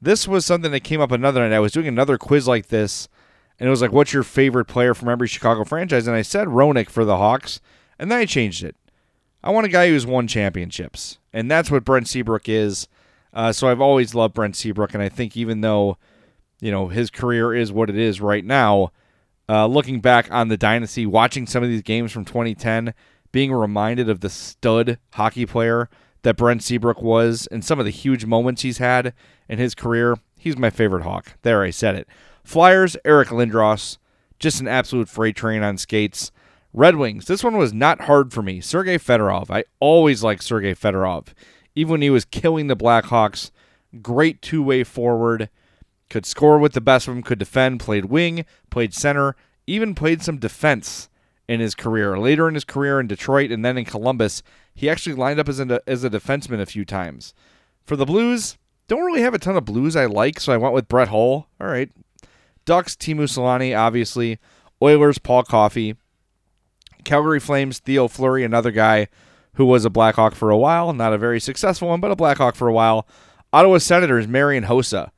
This 0.00 0.28
was 0.28 0.44
something 0.44 0.72
that 0.72 0.84
came 0.84 1.00
up 1.00 1.10
another 1.12 1.40
night. 1.40 1.54
I 1.54 1.60
was 1.60 1.72
doing 1.72 1.88
another 1.88 2.18
quiz 2.18 2.46
like 2.46 2.68
this, 2.68 3.08
and 3.58 3.66
it 3.66 3.70
was 3.70 3.80
like, 3.80 3.92
what's 3.92 4.12
your 4.12 4.22
favorite 4.22 4.66
player 4.66 4.94
from 4.94 5.08
every 5.08 5.28
Chicago 5.28 5.64
franchise? 5.64 6.06
And 6.06 6.16
I 6.16 6.22
said 6.22 6.48
Roenick 6.48 6.90
for 6.90 7.04
the 7.04 7.16
Hawks, 7.16 7.60
and 7.98 8.10
then 8.10 8.18
I 8.18 8.26
changed 8.26 8.62
it. 8.62 8.76
I 9.42 9.50
want 9.50 9.66
a 9.66 9.70
guy 9.70 9.88
who's 9.88 10.06
won 10.06 10.26
championships, 10.26 11.18
and 11.32 11.50
that's 11.50 11.70
what 11.70 11.84
Brent 11.84 12.08
Seabrook 12.08 12.48
is. 12.48 12.88
Uh, 13.32 13.52
so 13.52 13.68
I've 13.68 13.80
always 13.80 14.14
loved 14.14 14.34
Brent 14.34 14.56
Seabrook, 14.56 14.92
and 14.92 15.02
I 15.02 15.08
think 15.08 15.36
even 15.36 15.60
though, 15.60 15.98
you 16.60 16.70
know, 16.70 16.88
his 16.88 17.10
career 17.10 17.54
is 17.54 17.72
what 17.72 17.90
it 17.90 17.96
is 17.96 18.20
right 18.20 18.44
now, 18.44 18.92
uh, 19.48 19.66
looking 19.66 20.00
back 20.00 20.30
on 20.30 20.48
the 20.48 20.56
dynasty, 20.56 21.06
watching 21.06 21.46
some 21.46 21.62
of 21.62 21.68
these 21.68 21.82
games 21.82 22.12
from 22.12 22.24
2010, 22.24 22.92
being 23.32 23.52
reminded 23.52 24.08
of 24.08 24.20
the 24.20 24.30
stud 24.30 24.98
hockey 25.12 25.46
player 25.46 25.88
that 26.22 26.36
Brent 26.36 26.62
Seabrook 26.62 27.02
was 27.02 27.46
and 27.50 27.64
some 27.64 27.78
of 27.78 27.84
the 27.84 27.90
huge 27.90 28.24
moments 28.24 28.62
he's 28.62 28.78
had 28.78 29.14
in 29.48 29.58
his 29.58 29.74
career, 29.74 30.16
he's 30.38 30.56
my 30.56 30.70
favorite 30.70 31.02
Hawk. 31.02 31.36
There, 31.42 31.62
I 31.62 31.70
said 31.70 31.94
it. 31.94 32.08
Flyers, 32.44 32.96
Eric 33.04 33.28
Lindros, 33.28 33.98
just 34.38 34.60
an 34.60 34.68
absolute 34.68 35.08
freight 35.08 35.36
train 35.36 35.62
on 35.62 35.78
skates. 35.78 36.30
Red 36.72 36.96
Wings, 36.96 37.26
this 37.26 37.42
one 37.42 37.56
was 37.56 37.72
not 37.72 38.02
hard 38.02 38.32
for 38.32 38.42
me. 38.42 38.60
Sergei 38.60 38.98
Fedorov. 38.98 39.50
I 39.50 39.64
always 39.80 40.22
liked 40.22 40.42
Sergei 40.42 40.74
Fedorov. 40.74 41.28
Even 41.74 41.92
when 41.92 42.02
he 42.02 42.10
was 42.10 42.24
killing 42.24 42.66
the 42.66 42.76
Blackhawks, 42.76 43.50
great 44.02 44.42
two 44.42 44.62
way 44.62 44.84
forward. 44.84 45.48
Could 46.08 46.26
score 46.26 46.58
with 46.58 46.72
the 46.72 46.80
best 46.80 47.08
of 47.08 47.14
them, 47.14 47.22
could 47.22 47.38
defend, 47.38 47.80
played 47.80 48.06
wing, 48.06 48.44
played 48.70 48.94
center, 48.94 49.34
even 49.66 49.94
played 49.94 50.22
some 50.22 50.38
defense 50.38 51.08
in 51.48 51.60
his 51.60 51.74
career. 51.74 52.18
Later 52.18 52.46
in 52.46 52.54
his 52.54 52.64
career 52.64 53.00
in 53.00 53.06
Detroit 53.06 53.50
and 53.50 53.64
then 53.64 53.78
in 53.78 53.84
Columbus, 53.84 54.42
he 54.76 54.90
actually 54.90 55.14
lined 55.14 55.40
up 55.40 55.48
as 55.48 55.58
a, 55.58 55.80
as 55.86 56.04
a 56.04 56.10
defenseman 56.10 56.60
a 56.60 56.66
few 56.66 56.84
times. 56.84 57.34
For 57.82 57.96
the 57.96 58.04
Blues, 58.04 58.58
don't 58.88 59.04
really 59.04 59.22
have 59.22 59.34
a 59.34 59.38
ton 59.38 59.56
of 59.56 59.64
Blues 59.64 59.96
I 59.96 60.04
like, 60.04 60.38
so 60.38 60.52
I 60.52 60.58
went 60.58 60.74
with 60.74 60.86
Brett 60.86 61.08
Hull. 61.08 61.48
All 61.58 61.66
right. 61.66 61.90
Ducks, 62.66 62.94
Teemu 62.94 63.22
Selanne, 63.22 63.76
obviously. 63.76 64.38
Oilers, 64.82 65.18
Paul 65.18 65.44
Coffey. 65.44 65.96
Calgary 67.04 67.40
Flames, 67.40 67.78
Theo 67.78 68.06
Fleury, 68.06 68.44
another 68.44 68.70
guy 68.70 69.08
who 69.54 69.64
was 69.64 69.86
a 69.86 69.90
Blackhawk 69.90 70.34
for 70.34 70.50
a 70.50 70.58
while. 70.58 70.92
Not 70.92 71.14
a 71.14 71.18
very 71.18 71.40
successful 71.40 71.88
one, 71.88 72.00
but 72.00 72.10
a 72.10 72.16
Blackhawk 72.16 72.54
for 72.54 72.68
a 72.68 72.72
while. 72.72 73.08
Ottawa 73.54 73.78
Senators, 73.78 74.28
Marian 74.28 74.64
Hossa. 74.64 75.10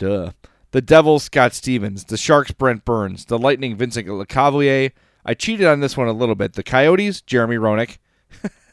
Duh. 0.00 0.32
The 0.72 0.82
Devils, 0.82 1.24
Scott 1.24 1.52
Stevens. 1.54 2.04
The 2.04 2.16
Sharks, 2.16 2.50
Brent 2.50 2.84
Burns. 2.84 3.26
The 3.26 3.38
Lightning, 3.38 3.76
Vincent 3.76 4.08
Lecavalier. 4.08 4.90
I 5.24 5.34
cheated 5.34 5.66
on 5.66 5.78
this 5.78 5.96
one 5.96 6.08
a 6.08 6.12
little 6.12 6.34
bit. 6.34 6.54
The 6.54 6.64
Coyotes, 6.64 7.20
Jeremy 7.20 7.56
Roenick. 7.56 7.98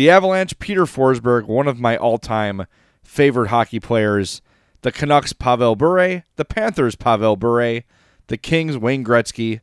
the 0.00 0.08
Avalanche, 0.08 0.58
Peter 0.58 0.86
Forsberg, 0.86 1.46
one 1.46 1.68
of 1.68 1.78
my 1.78 1.94
all 1.94 2.16
time 2.16 2.66
favorite 3.04 3.48
hockey 3.48 3.78
players. 3.78 4.40
The 4.80 4.92
Canucks, 4.92 5.34
Pavel 5.34 5.76
Bure. 5.76 6.24
The 6.36 6.44
Panthers, 6.46 6.96
Pavel 6.96 7.36
Bure. 7.36 7.82
The 8.28 8.38
Kings, 8.38 8.78
Wayne 8.78 9.04
Gretzky. 9.04 9.60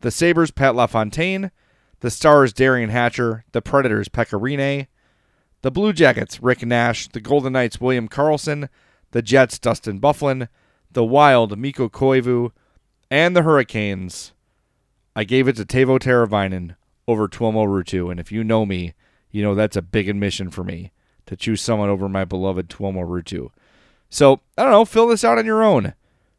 The 0.00 0.10
Sabres, 0.10 0.50
Pat 0.50 0.74
LaFontaine. 0.74 1.50
The 2.00 2.10
Stars, 2.10 2.54
Derian 2.54 2.88
Hatcher. 2.88 3.44
The 3.52 3.60
Predators, 3.60 4.08
Pekka. 4.08 4.86
The 5.60 5.70
Blue 5.70 5.92
Jackets, 5.92 6.42
Rick 6.42 6.64
Nash. 6.64 7.08
The 7.08 7.20
Golden 7.20 7.52
Knights, 7.52 7.78
William 7.78 8.08
Karlsson. 8.08 8.70
the 9.10 9.20
Jets, 9.20 9.58
Dustin 9.58 10.00
Byfuglien, 10.00 10.48
the 10.90 11.04
Wild, 11.04 11.58
Mikko 11.58 11.90
Koivu, 11.90 12.52
and 13.10 13.36
the 13.36 13.42
Hurricanes. 13.42 14.32
I 15.14 15.24
gave 15.24 15.46
it 15.46 15.56
to 15.56 15.66
Teuvo 15.66 15.98
Teravainen 15.98 16.74
over 17.06 17.28
Tuomo 17.28 17.66
Ruutu, 17.66 18.10
and 18.10 18.18
if 18.18 18.32
you 18.32 18.42
know 18.42 18.64
me, 18.64 18.94
you 19.34 19.42
know 19.42 19.56
that's 19.56 19.76
a 19.76 19.82
big 19.82 20.08
admission 20.08 20.48
for 20.48 20.62
me 20.62 20.92
to 21.26 21.34
choose 21.34 21.60
someone 21.60 21.88
over 21.88 22.08
my 22.08 22.24
beloved 22.24 22.68
Tuomo 22.68 23.04
Ruutu. 23.04 23.50
So, 24.08 24.40
I 24.56 24.62
don't 24.62 24.70
know, 24.70 24.84
fill 24.84 25.08
this 25.08 25.24
out 25.24 25.38
on 25.38 25.44
your 25.44 25.64
own. 25.64 25.94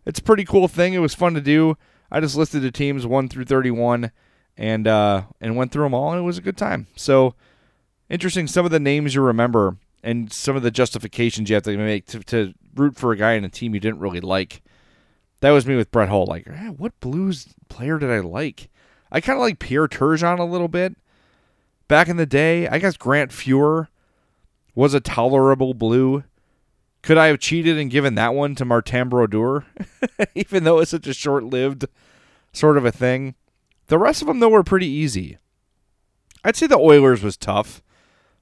It's 0.05 0.19
a 0.19 0.23
pretty 0.23 0.45
cool 0.45 0.69
thing. 0.69 0.93
It 0.93 0.99
was 0.99 1.13
fun 1.13 1.33
to 1.33 1.41
do. 1.41 1.77
I 2.09 2.21
just 2.21 2.37
listed 2.37 2.61
the 2.61 2.71
teams 2.71 3.05
1 3.05 3.27
through 3.27 3.45
31 3.45 4.11
and 4.55 4.87
uh, 4.87 5.23
and 5.41 5.57
went 5.57 5.73
through 5.73 5.83
them 5.83 5.93
all, 5.93 6.11
and 6.11 6.19
it 6.19 6.23
was 6.23 6.37
a 6.37 6.41
good 6.41 6.55
time. 6.55 6.87
So, 6.95 7.35
interesting 8.09 8.47
some 8.47 8.63
of 8.63 8.71
the 8.71 8.79
names 8.79 9.13
you 9.13 9.21
remember 9.21 9.75
and 10.01 10.31
some 10.31 10.55
of 10.55 10.63
the 10.63 10.71
justifications 10.71 11.49
you 11.49 11.55
have 11.55 11.63
to 11.63 11.75
make 11.75 12.05
to, 12.07 12.19
to 12.19 12.53
root 12.75 12.95
for 12.95 13.11
a 13.11 13.17
guy 13.17 13.33
in 13.33 13.43
a 13.43 13.49
team 13.49 13.73
you 13.73 13.81
didn't 13.81 13.99
really 13.99 14.21
like. 14.21 14.61
That 15.41 15.51
was 15.51 15.65
me 15.65 15.75
with 15.75 15.91
Brett 15.91 16.07
Hull. 16.07 16.27
Like, 16.27 16.47
eh, 16.47 16.69
what 16.69 16.97
Blues 17.01 17.47
player 17.67 17.99
did 17.99 18.09
I 18.09 18.19
like? 18.19 18.69
I 19.11 19.19
kind 19.19 19.37
of 19.37 19.41
like 19.41 19.59
Pierre 19.59 19.89
Turgeon 19.89 20.39
a 20.39 20.45
little 20.45 20.69
bit. 20.69 20.95
Back 21.87 22.07
in 22.07 22.17
the 22.17 22.25
day, 22.25 22.67
I 22.67 22.79
guess 22.79 22.97
Grant 22.97 23.31
Fuhr 23.31 23.87
was 24.73 24.93
a 24.93 24.99
tolerable 24.99 25.73
Blue. 25.73 26.23
Could 27.01 27.17
I 27.17 27.27
have 27.27 27.39
cheated 27.39 27.77
and 27.77 27.91
given 27.91 28.15
that 28.15 28.33
one 28.33 28.55
to 28.55 28.65
Martin 28.65 29.09
Brodeur, 29.09 29.65
even 30.35 30.63
though 30.63 30.79
it's 30.79 30.91
such 30.91 31.05
a 31.05 31.13
short-lived 31.13 31.85
sort 32.51 32.77
of 32.77 32.85
a 32.85 32.91
thing? 32.91 33.35
The 33.87 33.99
rest 33.99 34.21
of 34.21 34.27
them, 34.27 34.39
though, 34.39 34.49
were 34.49 34.63
pretty 34.63 34.87
easy. 34.87 35.37
I'd 36.43 36.55
say 36.55 36.65
the 36.65 36.77
Oilers 36.77 37.21
was 37.21 37.37
tough. 37.37 37.83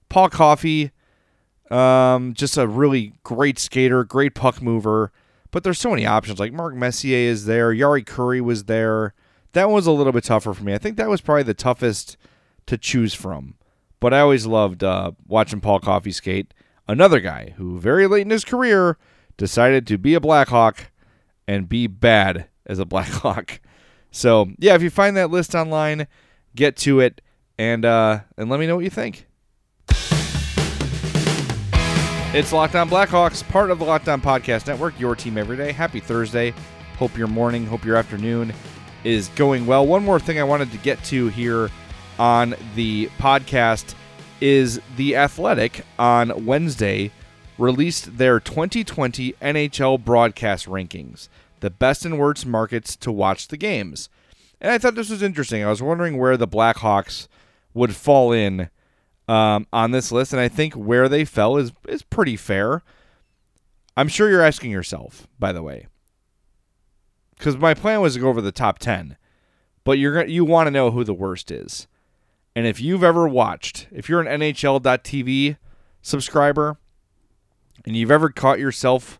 Paul 0.07 0.29
Coffey, 0.29 0.91
um, 1.69 2.33
just 2.33 2.57
a 2.57 2.67
really 2.67 3.13
great 3.23 3.59
skater, 3.59 4.05
great 4.05 4.35
puck 4.35 4.62
mover. 4.62 5.12
But 5.51 5.63
there's 5.63 5.79
so 5.79 5.89
many 5.89 6.05
options. 6.05 6.39
Like 6.39 6.53
Mark 6.53 6.73
Messier 6.75 7.29
is 7.29 7.45
there, 7.45 7.73
Jari 7.73 8.05
Kurri 8.05 8.41
was 8.41 8.65
there. 8.65 9.13
That 9.51 9.65
one 9.65 9.75
was 9.75 9.88
a 9.88 9.91
little 9.91 10.13
bit 10.13 10.23
tougher 10.23 10.53
for 10.53 10.63
me. 10.63 10.73
I 10.73 10.77
think 10.77 10.97
that 10.97 11.09
was 11.09 11.21
probably 11.21 11.43
the 11.43 11.53
toughest 11.53 12.17
to 12.67 12.77
choose 12.77 13.13
from. 13.13 13.55
But 14.00 14.13
I 14.13 14.20
always 14.20 14.46
loved 14.46 14.84
uh, 14.84 15.12
watching 15.27 15.62
Paul 15.62 15.79
Coffey 15.79 16.12
skate. 16.12 16.53
Another 16.88 17.20
guy 17.20 17.53
who, 17.58 17.79
very 17.79 18.08
late 18.08 18.24
in 18.24 18.29
his 18.29 18.43
career, 18.43 18.98
decided 19.38 19.88
to 19.88 19.98
be 19.98 20.13
a 20.13 20.20
Blackhawk 20.20 20.91
and 21.48 21.70
be 21.70 21.88
bad 21.88 22.48
as 22.65 22.79
a 22.79 22.86
Blackhawk. 22.86 23.62
So 24.12 24.50
yeah, 24.60 24.75
if 24.75 24.82
you 24.82 24.89
find 24.89 25.15
that 25.17 25.32
list 25.32 25.55
online, 25.55 26.08
get 26.55 26.75
to 26.77 27.00
it 27.00 27.22
and 27.58 27.86
uh, 27.86 28.22
and 28.38 28.50
let 28.50 28.60
me 28.60 28.67
know 28.67 28.75
what 28.75 28.84
you 28.84 28.89
think. 28.89 29.27
It's 32.36 32.51
Locked 32.51 32.75
On 32.75 32.89
Blackhawks, 32.89 33.48
part 33.48 33.70
of 33.70 33.77
the 33.77 33.86
Locked 33.86 34.10
On 34.10 34.20
Podcast 34.20 34.65
Network, 34.65 35.00
your 35.00 35.15
team 35.15 35.38
every 35.38 35.55
day. 35.55 35.72
Happy 35.72 36.00
Thursday. 36.00 36.51
Hope 36.98 37.15
your 37.15 37.27
morning, 37.27 37.65
hope 37.65 37.86
your 37.86 37.96
afternoon 37.96 38.53
is 39.03 39.27
going 39.29 39.65
well. 39.65 39.86
One 39.86 40.03
more 40.03 40.20
thing 40.20 40.39
I 40.39 40.43
wanted 40.43 40.72
to 40.72 40.77
get 40.79 41.03
to 41.05 41.27
here 41.27 41.70
on 42.20 42.55
the 42.75 43.10
podcast 43.17 43.96
is 44.41 44.82
The 44.98 45.15
Athletic 45.15 45.86
on 45.98 46.46
Wednesday 46.46 47.12
released 47.58 48.17
their 48.17 48.39
2020 48.39 49.34
NHL 49.34 50.03
broadcast 50.03 50.65
rankings, 50.67 51.29
the 51.60 51.70
best 51.70 52.05
and 52.05 52.20
worst 52.20 52.46
markets 52.46 52.96
to 52.98 53.12
watch 53.12 53.48
the 53.48 53.58
games. 53.58 54.10
And 54.60 54.72
I 54.72 54.77
thought 54.77 54.96
this 54.96 55.10
was 55.10 55.22
interesting. 55.22 55.63
I 55.63 55.70
was 55.70 55.82
wondering 55.82 56.17
where 56.17 56.38
the 56.38 56.48
Blackhawks 56.48 57.27
would 57.74 57.96
fall 57.96 58.32
in 58.32 58.70
um, 59.27 59.67
on 59.72 59.91
this 59.91 60.12
list, 60.12 60.34
and 60.34 60.41
I 60.41 60.48
think 60.48 60.74
where 60.74 61.08
they 61.08 61.25
fell 61.25 61.58
is 61.58 61.72
is 61.88 62.03
pretty 62.03 62.36
fair. 62.36 62.82
I'm 63.96 64.08
sure 64.08 64.29
you're 64.29 64.41
asking 64.41 64.72
yourself, 64.72 65.27
by 65.39 65.51
the 65.51 65.63
way, 65.63 65.88
because 67.38 67.58
my 67.58 67.74
plan 67.74 68.01
was 68.01 68.15
to 68.15 68.20
go 68.20 68.29
over 68.29 68.41
the 68.41 68.51
top 68.51 68.79
ten, 68.79 69.17
but 69.84 69.93
you're 69.93 70.25
you 70.25 70.46
want 70.46 70.67
to 70.67 70.72
know 70.72 70.91
who 70.91 71.03
the 71.03 71.13
worst 71.13 71.51
is, 71.51 71.88
and 72.55 72.67
if 72.67 72.79
you've 72.79 73.03
ever 73.03 73.27
watched, 73.27 73.88
if 73.91 74.10
you're 74.10 74.22
an 74.22 74.39
NHL.TV 74.39 75.57
subscriber, 76.01 76.77
and 77.86 77.95
you've 77.95 78.12
ever 78.12 78.29
caught 78.29 78.60
yourself 78.60 79.19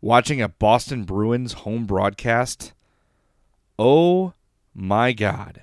watching 0.00 0.40
a 0.40 0.48
Boston 0.48 1.04
Bruins 1.04 1.52
home 1.52 1.84
broadcast, 1.86 2.72
oh 3.78 4.34
my 4.74 5.12
God, 5.12 5.62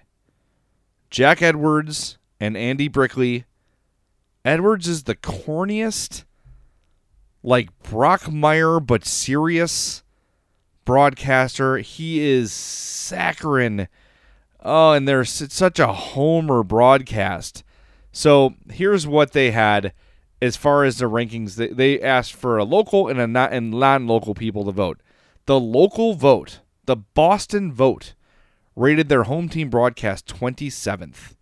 Jack 1.09 1.41
Edwards 1.41 2.17
and 2.39 2.55
Andy 2.55 2.87
Brickley 2.87 3.45
Edwards 4.47 4.87
is 4.87 5.03
the 5.03 5.15
corniest, 5.15 6.23
like 7.43 7.67
Brockmire, 7.83 8.85
but 8.85 9.03
serious 9.03 10.03
broadcaster. 10.85 11.79
He 11.79 12.21
is 12.21 12.53
saccharine. 12.53 13.89
Oh, 14.69 14.91
and 14.91 15.07
there's 15.07 15.29
such 15.29 15.79
a 15.79 15.93
homer 15.93 16.61
broadcast. 16.61 17.63
So 18.11 18.55
here's 18.69 19.07
what 19.07 19.31
they 19.31 19.51
had 19.51 19.93
as 20.41 20.57
far 20.57 20.83
as 20.83 20.97
the 20.97 21.05
rankings, 21.05 21.55
they, 21.55 21.69
they 21.69 22.01
asked 22.01 22.33
for 22.33 22.57
a 22.57 22.65
local 22.65 23.07
and 23.07 23.17
a 23.17 23.27
not 23.27 23.53
and 23.53 23.71
non-local 23.71 24.35
people 24.35 24.65
to 24.65 24.73
vote. 24.73 24.99
The 25.45 25.57
local 25.57 26.15
vote, 26.15 26.59
the 26.85 26.97
Boston 26.97 27.71
vote, 27.71 28.13
rated 28.75 29.07
their 29.07 29.23
home 29.23 29.47
team 29.47 29.69
broadcast 29.69 30.27
27th. 30.27 31.37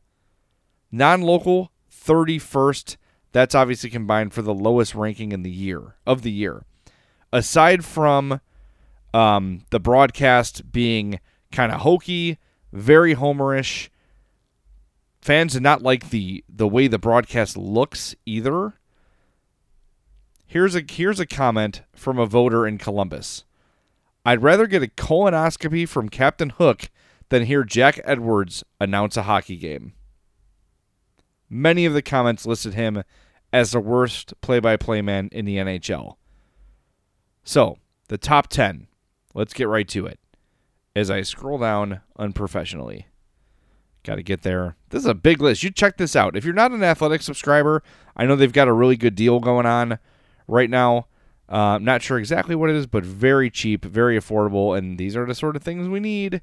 Non-local 0.92 1.72
31st. 1.92 2.96
That's 3.32 3.56
obviously 3.56 3.90
combined 3.90 4.36
for 4.36 4.44
the 4.44 4.54
lowest 4.54 4.94
ranking 4.94 5.32
in 5.32 5.42
the 5.42 5.50
year 5.50 5.96
of 6.06 6.22
the 6.22 6.32
year. 6.32 6.64
Aside 7.34 7.84
from 7.84 8.40
um, 9.16 9.64
the 9.72 9.80
broadcast 9.80 10.72
being 10.72 11.20
kind 11.52 11.72
of 11.72 11.82
hokey, 11.82 12.38
very 12.76 13.16
homerish, 13.16 13.90
fans 15.22 15.54
did 15.54 15.64
not 15.64 15.82
like 15.82 16.10
the 16.10 16.44
the 16.50 16.68
way 16.68 16.88
the 16.88 17.00
broadcast 17.00 17.58
looks 17.58 18.16
either. 18.26 18.74
Here's 20.46 20.76
a 20.76 20.84
here's 20.88 21.20
a 21.20 21.26
comment 21.26 21.82
from 21.96 22.20
a 22.20 22.26
voter 22.26 22.68
in 22.68 22.78
Columbus. 22.78 23.46
I'd 24.26 24.44
rather 24.44 24.68
get 24.68 24.84
a 24.84 24.88
colonoscopy 24.88 25.88
from 25.88 26.10
Captain 26.10 26.50
Hook 26.50 26.90
than 27.30 27.46
hear 27.46 27.64
Jack 27.64 28.00
Edwards 28.04 28.64
announce 28.80 29.18
a 29.18 29.24
hockey 29.24 29.58
game. 29.58 29.94
Many 31.50 31.86
of 31.86 31.94
the 31.94 32.02
comments 32.02 32.46
listed 32.46 32.74
him 32.74 33.04
as 33.54 33.72
the 33.72 33.80
worst 33.80 34.34
play-by-play 34.42 35.02
man 35.02 35.30
in 35.32 35.46
the 35.46 35.58
NHL. 35.58 36.16
So, 37.44 37.78
the 38.08 38.18
top 38.18 38.48
10. 38.48 38.88
Let's 39.36 39.54
get 39.54 39.68
right 39.68 39.88
to 39.90 40.08
it. 40.08 40.20
As 40.96 41.12
I 41.12 41.22
scroll 41.24 41.58
down 41.58 42.02
unprofessionally. 42.18 43.08
Got 44.04 44.16
to 44.16 44.24
get 44.24 44.44
there. 44.44 44.78
This 44.90 45.02
is 45.02 45.08
a 45.08 45.16
big 45.16 45.42
list. 45.42 45.64
You 45.64 45.72
check 45.72 45.98
this 45.98 46.16
out. 46.16 46.38
If 46.38 46.46
you're 46.46 46.54
not 46.54 46.72
an 46.72 46.84
athletic 46.84 47.22
subscriber, 47.22 47.84
I 48.16 48.26
know 48.26 48.36
they've 48.36 48.54
got 48.54 48.68
a 48.68 48.74
really 48.74 48.96
good 48.96 49.16
deal 49.16 49.40
going 49.40 49.66
on 49.66 50.00
right 50.48 50.70
now. 50.70 51.08
Uh, 51.50 51.80
not 51.80 52.02
sure 52.02 52.18
exactly 52.18 52.56
what 52.56 52.70
it 52.70 52.76
is, 52.76 52.88
but 52.88 53.04
very 53.04 53.50
cheap, 53.50 53.84
very 53.84 54.18
affordable, 54.18 54.78
and 54.78 54.98
these 54.98 55.16
are 55.16 55.26
the 55.26 55.36
sort 55.36 55.56
of 55.56 55.64
things 55.64 55.88
we 55.88 56.00
need 56.00 56.42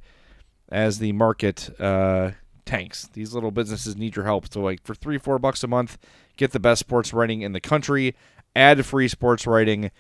as 0.71 0.99
the 0.99 1.13
market 1.13 1.71
uh, 1.81 2.33
tanks. 2.65 3.09
These 3.13 3.35
little 3.35 3.51
businesses 3.51 3.97
need 3.97 4.17
your 4.17 4.25
help. 4.25 4.53
So, 4.53 4.61
like 4.61 4.85
for 4.85 4.95
three, 4.95 5.19
four 5.19 5.39
bucks 5.39 5.65
a 5.65 5.69
month, 5.69 5.99
get 6.37 6.53
the 6.53 6.61
best 6.61 6.81
sports 6.81 7.13
writing 7.13 7.43
in 7.43 7.53
the 7.53 7.61
country, 7.61 8.15
ad 8.55 8.85
free 8.85 9.09
sports 9.09 9.47
writing, 9.47 9.91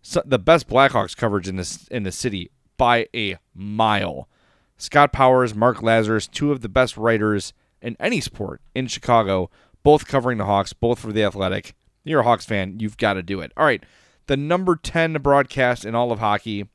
so, 0.00 0.22
the 0.24 0.38
best 0.38 0.68
Blackhawks 0.68 1.16
coverage 1.16 1.48
in 1.48 1.56
this 1.56 1.86
in 1.88 2.02
the 2.02 2.12
city 2.12 2.50
by 2.82 3.06
a 3.14 3.36
mile. 3.54 4.28
Scott 4.76 5.12
Powers, 5.12 5.54
Mark 5.54 5.76
Lazerus, 5.76 6.28
two 6.28 6.50
of 6.50 6.62
the 6.62 6.68
best 6.68 6.96
writers 6.96 7.52
in 7.80 7.96
any 8.00 8.20
sport 8.20 8.60
in 8.74 8.88
Chicago, 8.88 9.50
both 9.84 10.08
covering 10.08 10.38
the 10.38 10.46
Hawks, 10.46 10.72
both 10.72 10.98
for 10.98 11.12
the 11.12 11.22
Athletic. 11.22 11.76
You're 12.02 12.22
a 12.22 12.24
Hawks 12.24 12.44
fan, 12.44 12.80
you've 12.80 12.96
got 12.96 13.12
to 13.12 13.22
do 13.22 13.40
it. 13.40 13.52
All 13.56 13.64
right, 13.64 13.84
the 14.26 14.36
number 14.36 14.74
10 14.74 15.12
broadcast 15.22 15.84
in 15.84 15.94
all 15.94 16.10
of 16.10 16.18
hockey, 16.18 16.66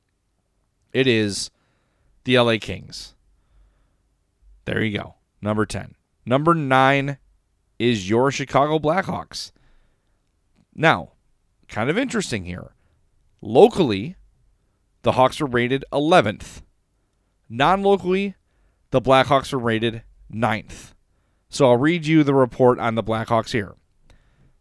it 0.93 1.07
is 1.07 1.51
the 2.23 2.39
LA 2.39 2.55
Kings. 2.57 3.13
There 4.63 4.81
you 4.81 4.97
go. 4.97 5.15
Number 5.41 5.65
10. 5.65 5.95
Number 6.25 6.55
9 6.55 7.17
is 7.79 8.09
your 8.09 8.31
Chicago 8.31 8.79
Blackhawks. 8.79 9.51
Now, 10.73 11.09
kind 11.67 11.89
of 11.89 11.97
interesting 11.97 12.45
here. 12.45 12.71
Locally, 13.41 14.15
the 15.07 15.13
Hawks 15.13 15.39
were 15.39 15.47
rated 15.47 15.85
11th. 15.93 16.63
Non 17.47 17.81
locally, 17.81 18.35
the 18.91 18.99
Blackhawks 18.99 19.53
were 19.53 19.57
rated 19.57 20.03
9th. 20.29 20.95
So 21.47 21.69
I'll 21.69 21.77
read 21.77 22.05
you 22.05 22.25
the 22.25 22.33
report 22.33 22.77
on 22.77 22.95
the 22.95 23.03
Blackhawks 23.03 23.51
here. 23.51 23.75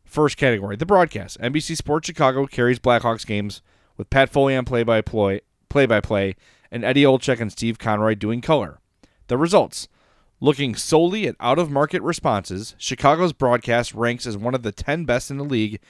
First 0.05 0.37
category, 0.37 0.77
the 0.77 0.87
broadcast. 0.87 1.41
NBC 1.41 1.77
Sports 1.77 2.07
Chicago 2.07 2.47
carries 2.47 2.79
Blackhawks 2.79 3.27
games 3.27 3.61
with 3.97 4.09
Pat 4.09 4.31
Foley 4.31 4.55
on 4.55 4.65
play-by-play, 4.65 5.41
play-by-play, 5.69 6.37
and 6.71 6.85
Eddie 6.85 7.03
Olczyk 7.03 7.41
and 7.41 7.51
Steve 7.51 7.81
Konroyd 7.81 8.21
doing 8.21 8.41
color. 8.41 8.79
The 9.27 9.37
results. 9.37 9.89
Looking 10.39 10.77
solely 10.77 11.27
at 11.27 11.35
out-of-market 11.41 12.03
responses, 12.03 12.77
Chicago's 12.79 13.33
broadcast 13.33 13.95
ranks 13.95 14.29
as 14.29 14.37
one 14.37 14.55
of 14.55 14.63
the 14.63 14.71
10 14.71 15.07
best 15.07 15.29
in 15.29 15.39
the 15.39 15.45
league, 15.45 15.81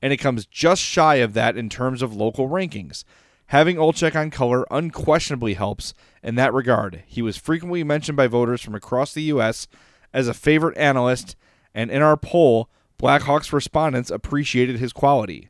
and 0.00 0.10
it 0.10 0.16
comes 0.16 0.46
just 0.46 0.80
shy 0.80 1.16
of 1.16 1.34
that 1.34 1.58
in 1.58 1.68
terms 1.68 2.00
of 2.00 2.16
local 2.16 2.48
rankings. 2.48 3.04
Having 3.48 3.76
Olczyk 3.76 4.16
on 4.16 4.30
color 4.30 4.66
unquestionably 4.70 5.54
helps 5.54 5.94
in 6.22 6.34
that 6.34 6.52
regard. 6.52 7.04
He 7.06 7.22
was 7.22 7.36
frequently 7.36 7.84
mentioned 7.84 8.16
by 8.16 8.26
voters 8.26 8.60
from 8.60 8.74
across 8.74 9.14
the 9.14 9.22
U.S. 9.24 9.68
as 10.12 10.26
a 10.26 10.34
favorite 10.34 10.76
analyst, 10.76 11.36
and 11.72 11.90
in 11.90 12.02
our 12.02 12.16
poll, 12.16 12.68
Blackhawks 12.98 13.52
respondents 13.52 14.10
appreciated 14.10 14.78
his 14.78 14.92
quality. 14.92 15.48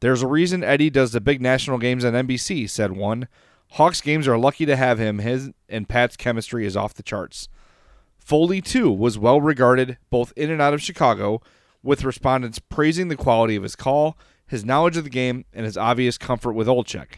There's 0.00 0.22
a 0.22 0.28
reason 0.28 0.62
Eddie 0.62 0.90
does 0.90 1.12
the 1.12 1.20
big 1.20 1.40
national 1.40 1.78
games 1.78 2.04
on 2.04 2.12
NBC, 2.12 2.68
said 2.68 2.92
one. 2.92 3.28
Hawks 3.72 4.00
games 4.00 4.28
are 4.28 4.38
lucky 4.38 4.66
to 4.66 4.76
have 4.76 4.98
him. 4.98 5.18
His 5.18 5.50
and 5.68 5.88
Pat's 5.88 6.16
chemistry 6.16 6.66
is 6.66 6.76
off 6.76 6.94
the 6.94 7.02
charts. 7.02 7.48
Foley, 8.18 8.60
too, 8.60 8.90
was 8.90 9.18
well 9.18 9.40
regarded 9.40 9.98
both 10.10 10.32
in 10.36 10.50
and 10.50 10.60
out 10.60 10.74
of 10.74 10.82
Chicago, 10.82 11.40
with 11.82 12.04
respondents 12.04 12.58
praising 12.60 13.08
the 13.08 13.16
quality 13.16 13.56
of 13.56 13.62
his 13.62 13.74
call, 13.74 14.16
his 14.52 14.64
knowledge 14.64 14.96
of 14.96 15.04
the 15.04 15.10
game, 15.10 15.44
and 15.52 15.64
his 15.64 15.76
obvious 15.76 16.18
comfort 16.18 16.52
with 16.52 16.68
Olczyk. 16.68 17.14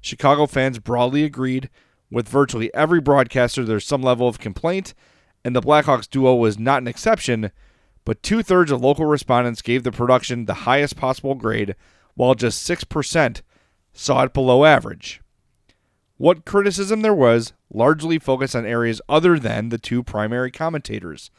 Chicago 0.00 0.46
fans 0.46 0.78
broadly 0.78 1.22
agreed. 1.22 1.68
With 2.10 2.28
virtually 2.28 2.72
every 2.74 3.00
broadcaster, 3.00 3.62
there's 3.62 3.86
some 3.86 4.02
level 4.02 4.26
of 4.26 4.38
complaint, 4.38 4.94
and 5.44 5.54
the 5.54 5.60
Blackhawks 5.60 6.08
duo 6.08 6.34
was 6.34 6.58
not 6.58 6.80
an 6.80 6.88
exception, 6.88 7.52
but 8.06 8.22
two 8.22 8.42
thirds 8.42 8.72
of 8.72 8.80
local 8.80 9.04
respondents 9.04 9.60
gave 9.60 9.84
the 9.84 9.92
production 9.92 10.46
the 10.46 10.64
highest 10.64 10.96
possible 10.96 11.34
grade, 11.34 11.76
while 12.14 12.34
just 12.34 12.66
6% 12.66 13.42
saw 13.92 14.22
it 14.24 14.32
below 14.32 14.64
average. 14.64 15.20
What 16.16 16.46
criticism 16.46 17.02
there 17.02 17.14
was 17.14 17.52
largely 17.70 18.18
focused 18.18 18.56
on 18.56 18.64
areas 18.64 19.02
other 19.10 19.38
than 19.38 19.68
the 19.68 19.78
two 19.78 20.02
primary 20.02 20.50
commentators. 20.50 21.30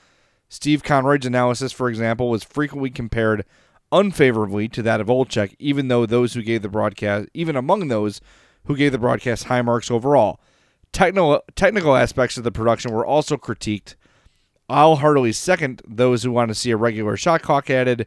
Steve 0.48 0.84
Konroyd's 0.84 1.26
analysis, 1.26 1.72
for 1.72 1.90
example, 1.90 2.30
was 2.30 2.44
frequently 2.44 2.92
compared 2.92 3.46
unfavorably 3.92 4.68
to 4.70 4.82
that 4.84 5.02
of 5.02 5.08
Olczyk, 5.08 5.56
even 5.60 5.88
though 5.88 6.06
those 6.06 6.34
who 6.34 6.42
gave 6.42 6.62
the 6.62 6.70
broadcast, 6.70 7.30
even 7.34 7.56
among 7.56 7.88
those 7.88 8.22
who 8.66 8.76
gave 8.76 8.92
the 8.92 8.98
broadcast 8.98 9.46
high 9.46 9.62
marks 9.62 9.90
overall. 9.90 10.40
Technical, 10.92 11.42
technical 11.56 11.96
aspects 11.96 12.38
of 12.38 12.44
the 12.44 12.52
production 12.52 12.92
were 12.92 13.06
also 13.06 13.38
critiqued. 13.38 13.96
I'll 14.68 14.98
heartily 14.98 15.32
second 15.32 15.82
those 15.88 16.24
who 16.24 16.32
want 16.32 16.50
to 16.50 16.56
see 16.56 16.72
a 16.72 16.78
regular 16.78 17.18
shot 17.18 17.42
clock 17.42 17.70
added. 17.70 18.06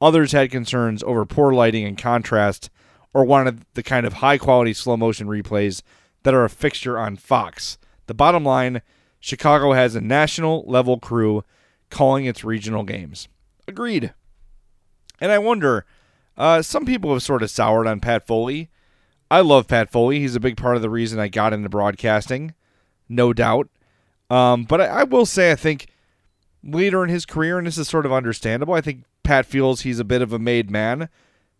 Others 0.00 0.32
had 0.32 0.50
concerns 0.50 1.02
over 1.02 1.24
poor 1.24 1.52
lighting 1.52 1.84
and 1.84 1.98
contrast, 1.98 2.70
or 3.12 3.24
wanted 3.24 3.64
the 3.74 3.82
kind 3.82 4.06
of 4.06 4.14
high 4.14 4.38
quality 4.38 4.72
slow 4.72 4.96
motion 4.96 5.26
replays 5.26 5.82
that 6.22 6.34
are 6.34 6.44
a 6.44 6.50
fixture 6.50 6.98
on 6.98 7.16
Fox. 7.16 7.78
The 8.06 8.14
bottom 8.14 8.44
line 8.44 8.82
Chicago 9.20 9.72
has 9.72 9.94
a 9.94 10.00
national 10.00 10.64
level 10.66 10.98
crew 10.98 11.44
calling 11.90 12.24
its 12.24 12.42
regional 12.42 12.82
games. 12.82 13.28
Agreed. 13.68 14.14
And 15.20 15.30
I 15.30 15.38
wonder, 15.38 15.84
uh, 16.36 16.62
some 16.62 16.86
people 16.86 17.12
have 17.12 17.22
sort 17.22 17.42
of 17.42 17.50
soured 17.50 17.86
on 17.86 18.00
Pat 18.00 18.26
Foley. 18.26 18.70
I 19.30 19.40
love 19.40 19.68
Pat 19.68 19.90
Foley. 19.90 20.20
He's 20.20 20.34
a 20.34 20.40
big 20.40 20.56
part 20.56 20.76
of 20.76 20.82
the 20.82 20.90
reason 20.90 21.20
I 21.20 21.28
got 21.28 21.52
into 21.52 21.68
broadcasting, 21.68 22.54
no 23.08 23.32
doubt. 23.32 23.68
Um, 24.28 24.64
but 24.64 24.80
I, 24.80 24.86
I 24.86 25.04
will 25.04 25.26
say, 25.26 25.52
I 25.52 25.56
think 25.56 25.88
later 26.62 27.04
in 27.04 27.10
his 27.10 27.26
career, 27.26 27.58
and 27.58 27.66
this 27.66 27.78
is 27.78 27.88
sort 27.88 28.06
of 28.06 28.12
understandable, 28.12 28.74
I 28.74 28.80
think 28.80 29.04
Pat 29.22 29.46
feels 29.46 29.82
he's 29.82 29.98
a 29.98 30.04
bit 30.04 30.22
of 30.22 30.32
a 30.32 30.38
made 30.38 30.70
man, 30.70 31.08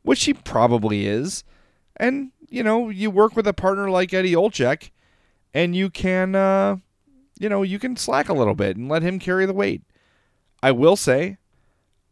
which 0.03 0.25
he 0.25 0.35
probably 0.35 1.07
is. 1.07 1.45
And 1.97 2.33
you 2.51 2.63
know, 2.63 2.89
you 2.89 3.11
work 3.11 3.37
with 3.37 3.47
a 3.47 3.53
partner 3.53 3.89
like 3.89 4.13
Eddie 4.13 4.35
Olczyk, 4.35 4.91
and 5.55 5.75
you 5.75 5.89
can, 5.89 6.35
uh, 6.35 6.77
you 7.39 7.49
know, 7.49 7.63
you 7.63 7.79
can 7.79 7.97
slack 7.97 8.29
a 8.29 8.35
little 8.35 8.57
bit 8.57 8.77
and 8.77 8.89
let 8.89 9.03
him 9.03 9.19
carry 9.19 9.47
the 9.47 9.55
weight. 9.55 9.83
I 10.63 10.73
will 10.73 10.97
say, 10.97 11.39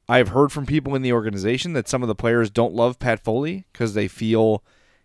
I've 0.09 0.29
heard 0.29 0.53
from 0.53 0.67
people 0.67 0.95
in 0.95 1.03
the 1.03 1.13
organization 1.13 1.75
that 1.75 1.89
some 1.89 2.03
of 2.03 2.09
the 2.09 2.15
players 2.15 2.51
don't 2.51 2.75
love 2.75 2.99
Pat 2.99 3.21
Foley 3.21 3.67
because 3.73 3.95
they 3.95 4.09
feel 4.09 4.63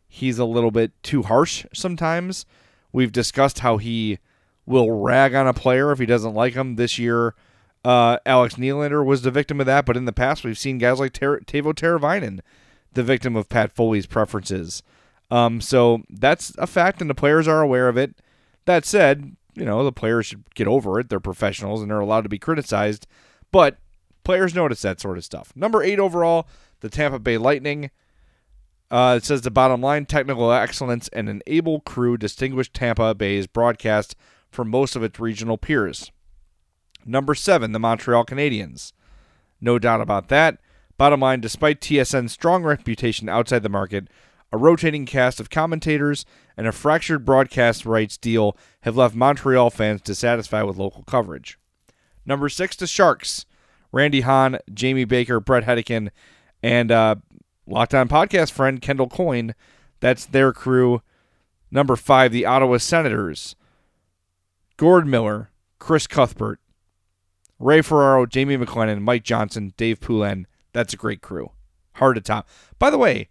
he's 0.08 0.40
a 0.40 0.46
little 0.46 0.72
bit 0.72 0.92
too 1.04 1.24
harsh 1.24 1.66
sometimes. 1.74 2.46
We've 2.92 3.12
discussed 3.12 3.60
how 3.60 3.78
he 3.78 4.20
will 4.66 4.92
rag 4.92 5.36
on 5.36 5.48
a 5.48 5.54
player 5.54 5.92
if 5.92 6.00
he 6.00 6.06
doesn't 6.06 6.34
like 6.34 6.54
him. 6.54 6.76
This 6.76 6.98
year, 6.98 7.36
uh, 7.84 8.20
Alex 8.26 8.56
Nylander 8.56 9.06
was 9.06 9.24
the 9.24 9.32
victim 9.32 9.60
of 9.60 9.66
that, 9.66 9.86
but 9.86 9.98
in 9.98 10.06
the 10.06 10.14
past, 10.14 10.44
we've 10.44 10.58
seen 10.58 10.78
guys 10.78 11.00
like 11.00 11.12
Ter- 11.12 11.42
Teuvo 11.42 11.74
Teravainen 11.74 12.40
the 12.94 13.04
victim 13.04 13.36
of 13.36 13.50
Pat 13.50 13.72
Foley's 13.72 14.06
preferences. 14.06 14.84
Um, 15.32 15.62
so 15.62 16.04
that's 16.10 16.54
a 16.58 16.68
fact, 16.68 17.02
and 17.02 17.10
the 17.10 17.16
players 17.16 17.48
are 17.48 17.62
aware 17.62 17.88
of 17.88 17.98
it. 17.98 18.16
That 18.66 18.86
said, 18.86 19.36
you 19.56 19.66
know, 19.66 19.84
the 19.84 19.92
players 19.92 20.28
should 20.28 20.44
get 20.54 20.68
over 20.68 21.00
it. 21.00 21.10
They're 21.10 21.20
professionals 21.20 21.82
and 21.82 21.90
they're 21.90 22.00
allowed 22.00 22.22
to 22.22 22.30
be 22.30 22.40
criticized, 22.40 23.08
but 23.52 23.78
players 24.24 24.56
notice 24.56 24.82
that 24.82 25.00
sort 25.00 25.18
of 25.18 25.26
stuff. 25.26 25.52
Number 25.56 25.84
eight 25.84 26.00
overall, 26.00 26.48
the 26.82 26.90
Tampa 26.90 27.20
Bay 27.20 27.38
Lightning. 27.38 27.92
Uh, 28.92 29.16
it 29.18 29.24
says 29.24 29.42
the 29.42 29.52
bottom 29.52 29.82
line 29.82 30.06
technical 30.06 30.52
excellence 30.52 31.08
and 31.10 31.28
an 31.28 31.42
able 31.48 31.80
crew 31.80 32.18
distinguished 32.18 32.74
Tampa 32.74 33.16
Bay's 33.16 33.48
broadcast 33.48 34.16
from 34.52 34.70
most 34.70 34.96
of 34.96 35.04
its 35.04 35.20
regional 35.20 35.58
peers. 35.58 36.12
Number 37.06 37.34
seven, 37.34 37.72
the 37.72 37.80
Montreal 37.80 38.26
Canadiens. 38.26 38.94
No 39.60 39.80
doubt 39.80 40.02
about 40.02 40.28
that. 40.28 40.60
Bottom 40.98 41.22
line, 41.22 41.42
despite 41.42 41.82
TSN's 41.82 42.32
strong 42.32 42.64
reputation 42.64 43.28
outside 43.28 43.64
the 43.64 43.70
market, 43.70 44.08
a 44.52 44.58
rotating 44.58 45.08
cast 45.08 45.40
of 45.40 45.50
commentators 45.50 46.26
and 46.56 46.68
a 46.68 46.72
fractured 46.72 47.26
broadcast 47.26 47.86
rights 47.86 48.18
deal 48.18 48.56
have 48.82 48.96
left 48.96 49.16
Montreal 49.16 49.72
fans 49.72 50.02
dissatisfied 50.02 50.66
with 50.66 50.78
local 50.78 51.04
coverage. 51.04 51.58
Number 52.26 52.48
six, 52.50 52.76
the 52.76 52.86
Sharks. 52.86 53.46
Randy 53.94 54.22
Hahn, 54.22 54.58
Jamie 54.74 55.06
Baker, 55.06 55.40
Bret 55.40 55.64
Hedican, 55.64 56.10
and 56.62 56.92
uh, 56.92 57.16
Locked 57.66 57.94
On 57.94 58.10
podcast 58.10 58.52
friend 58.52 58.82
Kendall 58.82 59.08
Coyne. 59.08 59.56
That's 60.02 60.26
their 60.26 60.52
crew. 60.52 61.02
Number 61.72 61.96
five, 61.96 62.34
the 62.34 62.46
Ottawa 62.46 62.78
Senators. 62.78 63.56
Gord 64.76 65.08
Miller, 65.08 65.52
Chris 65.80 66.08
Cuthbert, 66.08 66.60
Ray 67.60 67.82
Ferraro, 67.82 68.26
Jamie 68.26 68.58
McLennan, 68.58 69.02
Mike 69.02 69.24
Johnson, 69.24 69.74
Dave 69.78 70.02
Poulin. 70.02 70.48
That's 70.74 70.94
a 70.94 70.98
great 70.98 71.22
crew. 71.22 71.52
Hard 71.94 72.16
to 72.16 72.22
top. 72.22 72.50
By 72.80 72.90
the 72.90 72.98
way, 72.98 73.30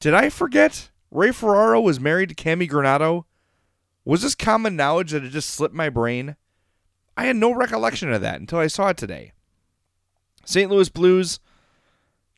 did 0.00 0.14
I 0.14 0.30
forget 0.30 0.90
Ray 1.10 1.30
Ferraro 1.30 1.80
was 1.80 2.00
married 2.00 2.30
to 2.30 2.34
Cammi 2.34 2.68
Granato? 2.68 3.24
Was 4.04 4.22
this 4.22 4.34
common 4.34 4.74
knowledge 4.74 5.12
that 5.12 5.22
it 5.22 5.30
just 5.30 5.50
slipped 5.50 5.74
my 5.74 5.90
brain? 5.90 6.36
I 7.16 7.26
had 7.26 7.36
no 7.36 7.52
recollection 7.52 8.10
of 8.10 8.22
that 8.22 8.40
until 8.40 8.58
I 8.58 8.66
saw 8.66 8.88
it 8.88 8.96
today. 8.96 9.32
St. 10.44 10.70
Louis 10.70 10.88
Blues, 10.88 11.40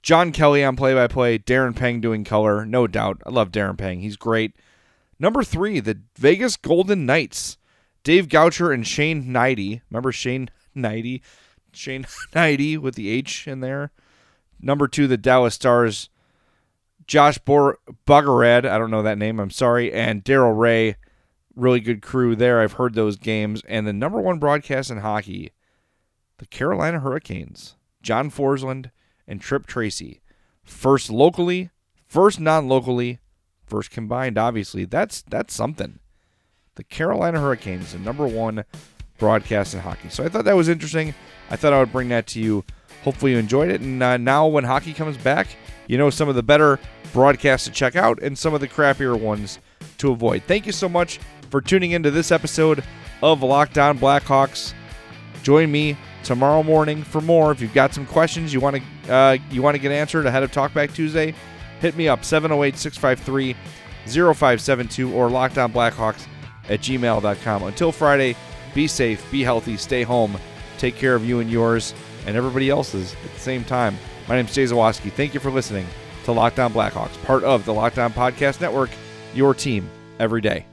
John 0.03 0.33
Kelly 0.33 0.63
on 0.63 0.77
play 0.77 0.93
by 0.95 1.07
play, 1.07 1.39
Darren 1.39 1.75
Pang 1.75 2.01
doing 2.01 2.25
color, 2.25 2.67
no 2.67 2.87
doubt. 2.87 3.23
I 3.25 3.31
love 3.31 3.51
Darren 3.51 3.79
Pang. 3.79 4.01
He's 4.01 4.17
great. 4.17 4.55
Number 5.19 5.43
three, 5.43 5.81
the 5.81 6.01
Vegas 6.17 6.57
Golden 6.57 7.07
Knights. 7.07 7.57
Dave 8.03 8.29
Goucher 8.29 8.73
and 8.73 8.87
Shane 8.87 9.25
Hnidy. 9.25 9.81
Remember 9.91 10.13
Shane 10.13 10.51
Hnidy? 10.77 11.23
Shane 11.73 12.05
Hnidy 12.35 12.77
with 12.79 12.97
the 12.97 13.09
H 13.09 13.49
in 13.49 13.61
there. 13.61 13.93
Number 14.61 14.87
two, 14.89 15.07
the 15.07 15.17
Dallas 15.17 15.55
Stars. 15.55 16.11
Josh 17.07 17.39
Bor- 17.39 17.79
Bogorad, 18.07 18.67
I 18.69 18.79
don't 18.79 18.91
know 18.91 19.03
that 19.03 19.19
name, 19.19 19.39
I'm 19.39 19.51
sorry, 19.51 19.93
and 19.93 20.25
Daryl 20.25 20.55
Reaugh. 20.57 20.97
Really 21.57 21.81
good 21.81 22.03
crew 22.03 22.35
there. 22.35 22.61
I've 22.61 22.73
heard 22.73 22.95
those 22.95 23.17
games. 23.17 23.63
And 23.69 23.87
the 23.87 23.93
number 23.93 24.21
one 24.21 24.39
broadcast 24.39 24.91
in 24.91 24.99
hockey, 24.99 25.53
the 26.39 26.47
Carolina 26.47 26.99
Hurricanes. 26.99 27.77
John 28.05 28.31
Forslund 28.31 28.91
and 29.27 29.41
Tripp 29.41 29.67
Tracy. 29.67 30.21
First 30.63 31.11
locally, 31.11 31.71
first 32.07 32.39
non-locally, 32.39 33.19
first 33.67 33.91
combined. 33.91 34.39
Obviously, 34.39 34.85
that's 34.85 35.23
that's 35.23 35.53
something. 35.53 35.99
The 36.77 36.85
Carolina 36.85 37.41
Hurricanes, 37.41 37.93
the 37.93 37.99
number 37.99 38.27
one 38.27 38.65
broadcast 39.19 39.75
in 39.75 39.81
hockey. 39.81 40.09
So 40.11 40.25
I 40.25 40.29
thought 40.29 40.45
that 40.45 40.57
was 40.57 40.69
interesting. 40.69 41.15
I 41.51 41.57
thought 41.57 41.73
I 41.73 41.81
would 41.81 41.93
bring 41.93 42.09
that 42.11 42.27
to 42.29 42.41
you. 42.41 42.65
Hopefully 43.03 43.33
you 43.33 43.39
enjoyed 43.39 43.71
it. 43.71 43.81
And 43.81 44.03
uh, 44.03 44.17
now 44.17 44.47
when 44.47 44.65
hockey 44.65 44.93
comes 44.93 45.17
back, 45.17 45.49
you 45.87 45.99
know 45.99 46.11
some 46.11 46.29
of 46.29 46.35
the 46.35 46.43
better 46.43 46.79
broadcasts 47.13 47.67
to 47.67 47.73
check 47.73 47.97
out 47.97 48.21
and 48.23 48.37
some 48.37 48.55
of 48.55 48.61
the 48.61 48.69
crappier 48.69 49.19
ones 49.19 49.59
to 49.99 50.11
avoid. 50.11 50.43
Thank 50.45 50.67
you 50.67 50.73
so 50.73 50.89
much 50.89 51.21
for 51.51 51.61
tuning 51.61 51.93
into 51.93 52.11
this 52.11 52.33
episode 52.33 52.83
of 53.23 53.43
Locked 53.43 53.79
On 53.79 53.99
Blackhawks. 53.99 54.73
Join 55.43 55.71
me 55.71 55.97
tomorrow 56.25 56.63
morning 56.63 57.03
for 57.03 57.21
more. 57.21 57.53
If 57.53 57.61
you've 57.61 57.75
got 57.75 57.95
some 57.95 58.07
questions 58.07 58.53
you 58.53 58.61
want 58.61 58.77
to 59.07 59.13
uh, 59.13 59.37
you 59.51 59.63
want 59.63 59.75
to 59.77 59.79
get 59.81 59.93
answered 59.93 60.27
ahead 60.27 60.43
of 60.43 60.51
Talkback 60.51 60.95
Tuesday, 60.95 61.35
hit 61.81 61.97
me 61.97 62.09
up 62.09 62.25
708 62.25 62.77
653 62.77 63.55
0572 64.07 65.13
or 65.15 65.29
lockedonblackhawks 65.29 66.27
at 66.69 66.81
gmail.com. 66.81 67.63
Until 67.63 67.93
Friday, 67.93 68.37
be 68.75 68.87
safe, 68.87 69.25
be 69.31 69.43
healthy, 69.43 69.77
stay 69.77 70.03
home, 70.03 70.37
take 70.79 70.97
care 70.97 71.15
of 71.15 71.25
you 71.25 71.41
and 71.41 71.51
yours 71.51 71.95
and 72.27 72.37
everybody 72.37 72.71
else's 72.71 73.15
at 73.25 73.33
the 73.33 73.41
same 73.41 73.65
time. 73.65 73.97
My 74.29 74.37
name 74.37 74.47
is 74.47 74.55
Jay 74.55 74.65
Zawaski. 74.65 75.13
Thank 75.13 75.35
you 75.35 75.41
for 75.41 75.51
listening 75.51 75.87
to 76.25 76.33
Locked 76.33 76.59
On 76.59 76.73
Blackhawks, 76.73 77.23
part 77.25 77.45
of 77.45 77.65
the 77.65 77.75
Locked 77.75 77.99
On 77.99 78.13
Podcast 78.13 78.61
Network, 78.61 78.91
your 79.35 79.55
team 79.55 79.89
every 80.19 80.41
day. 80.41 80.67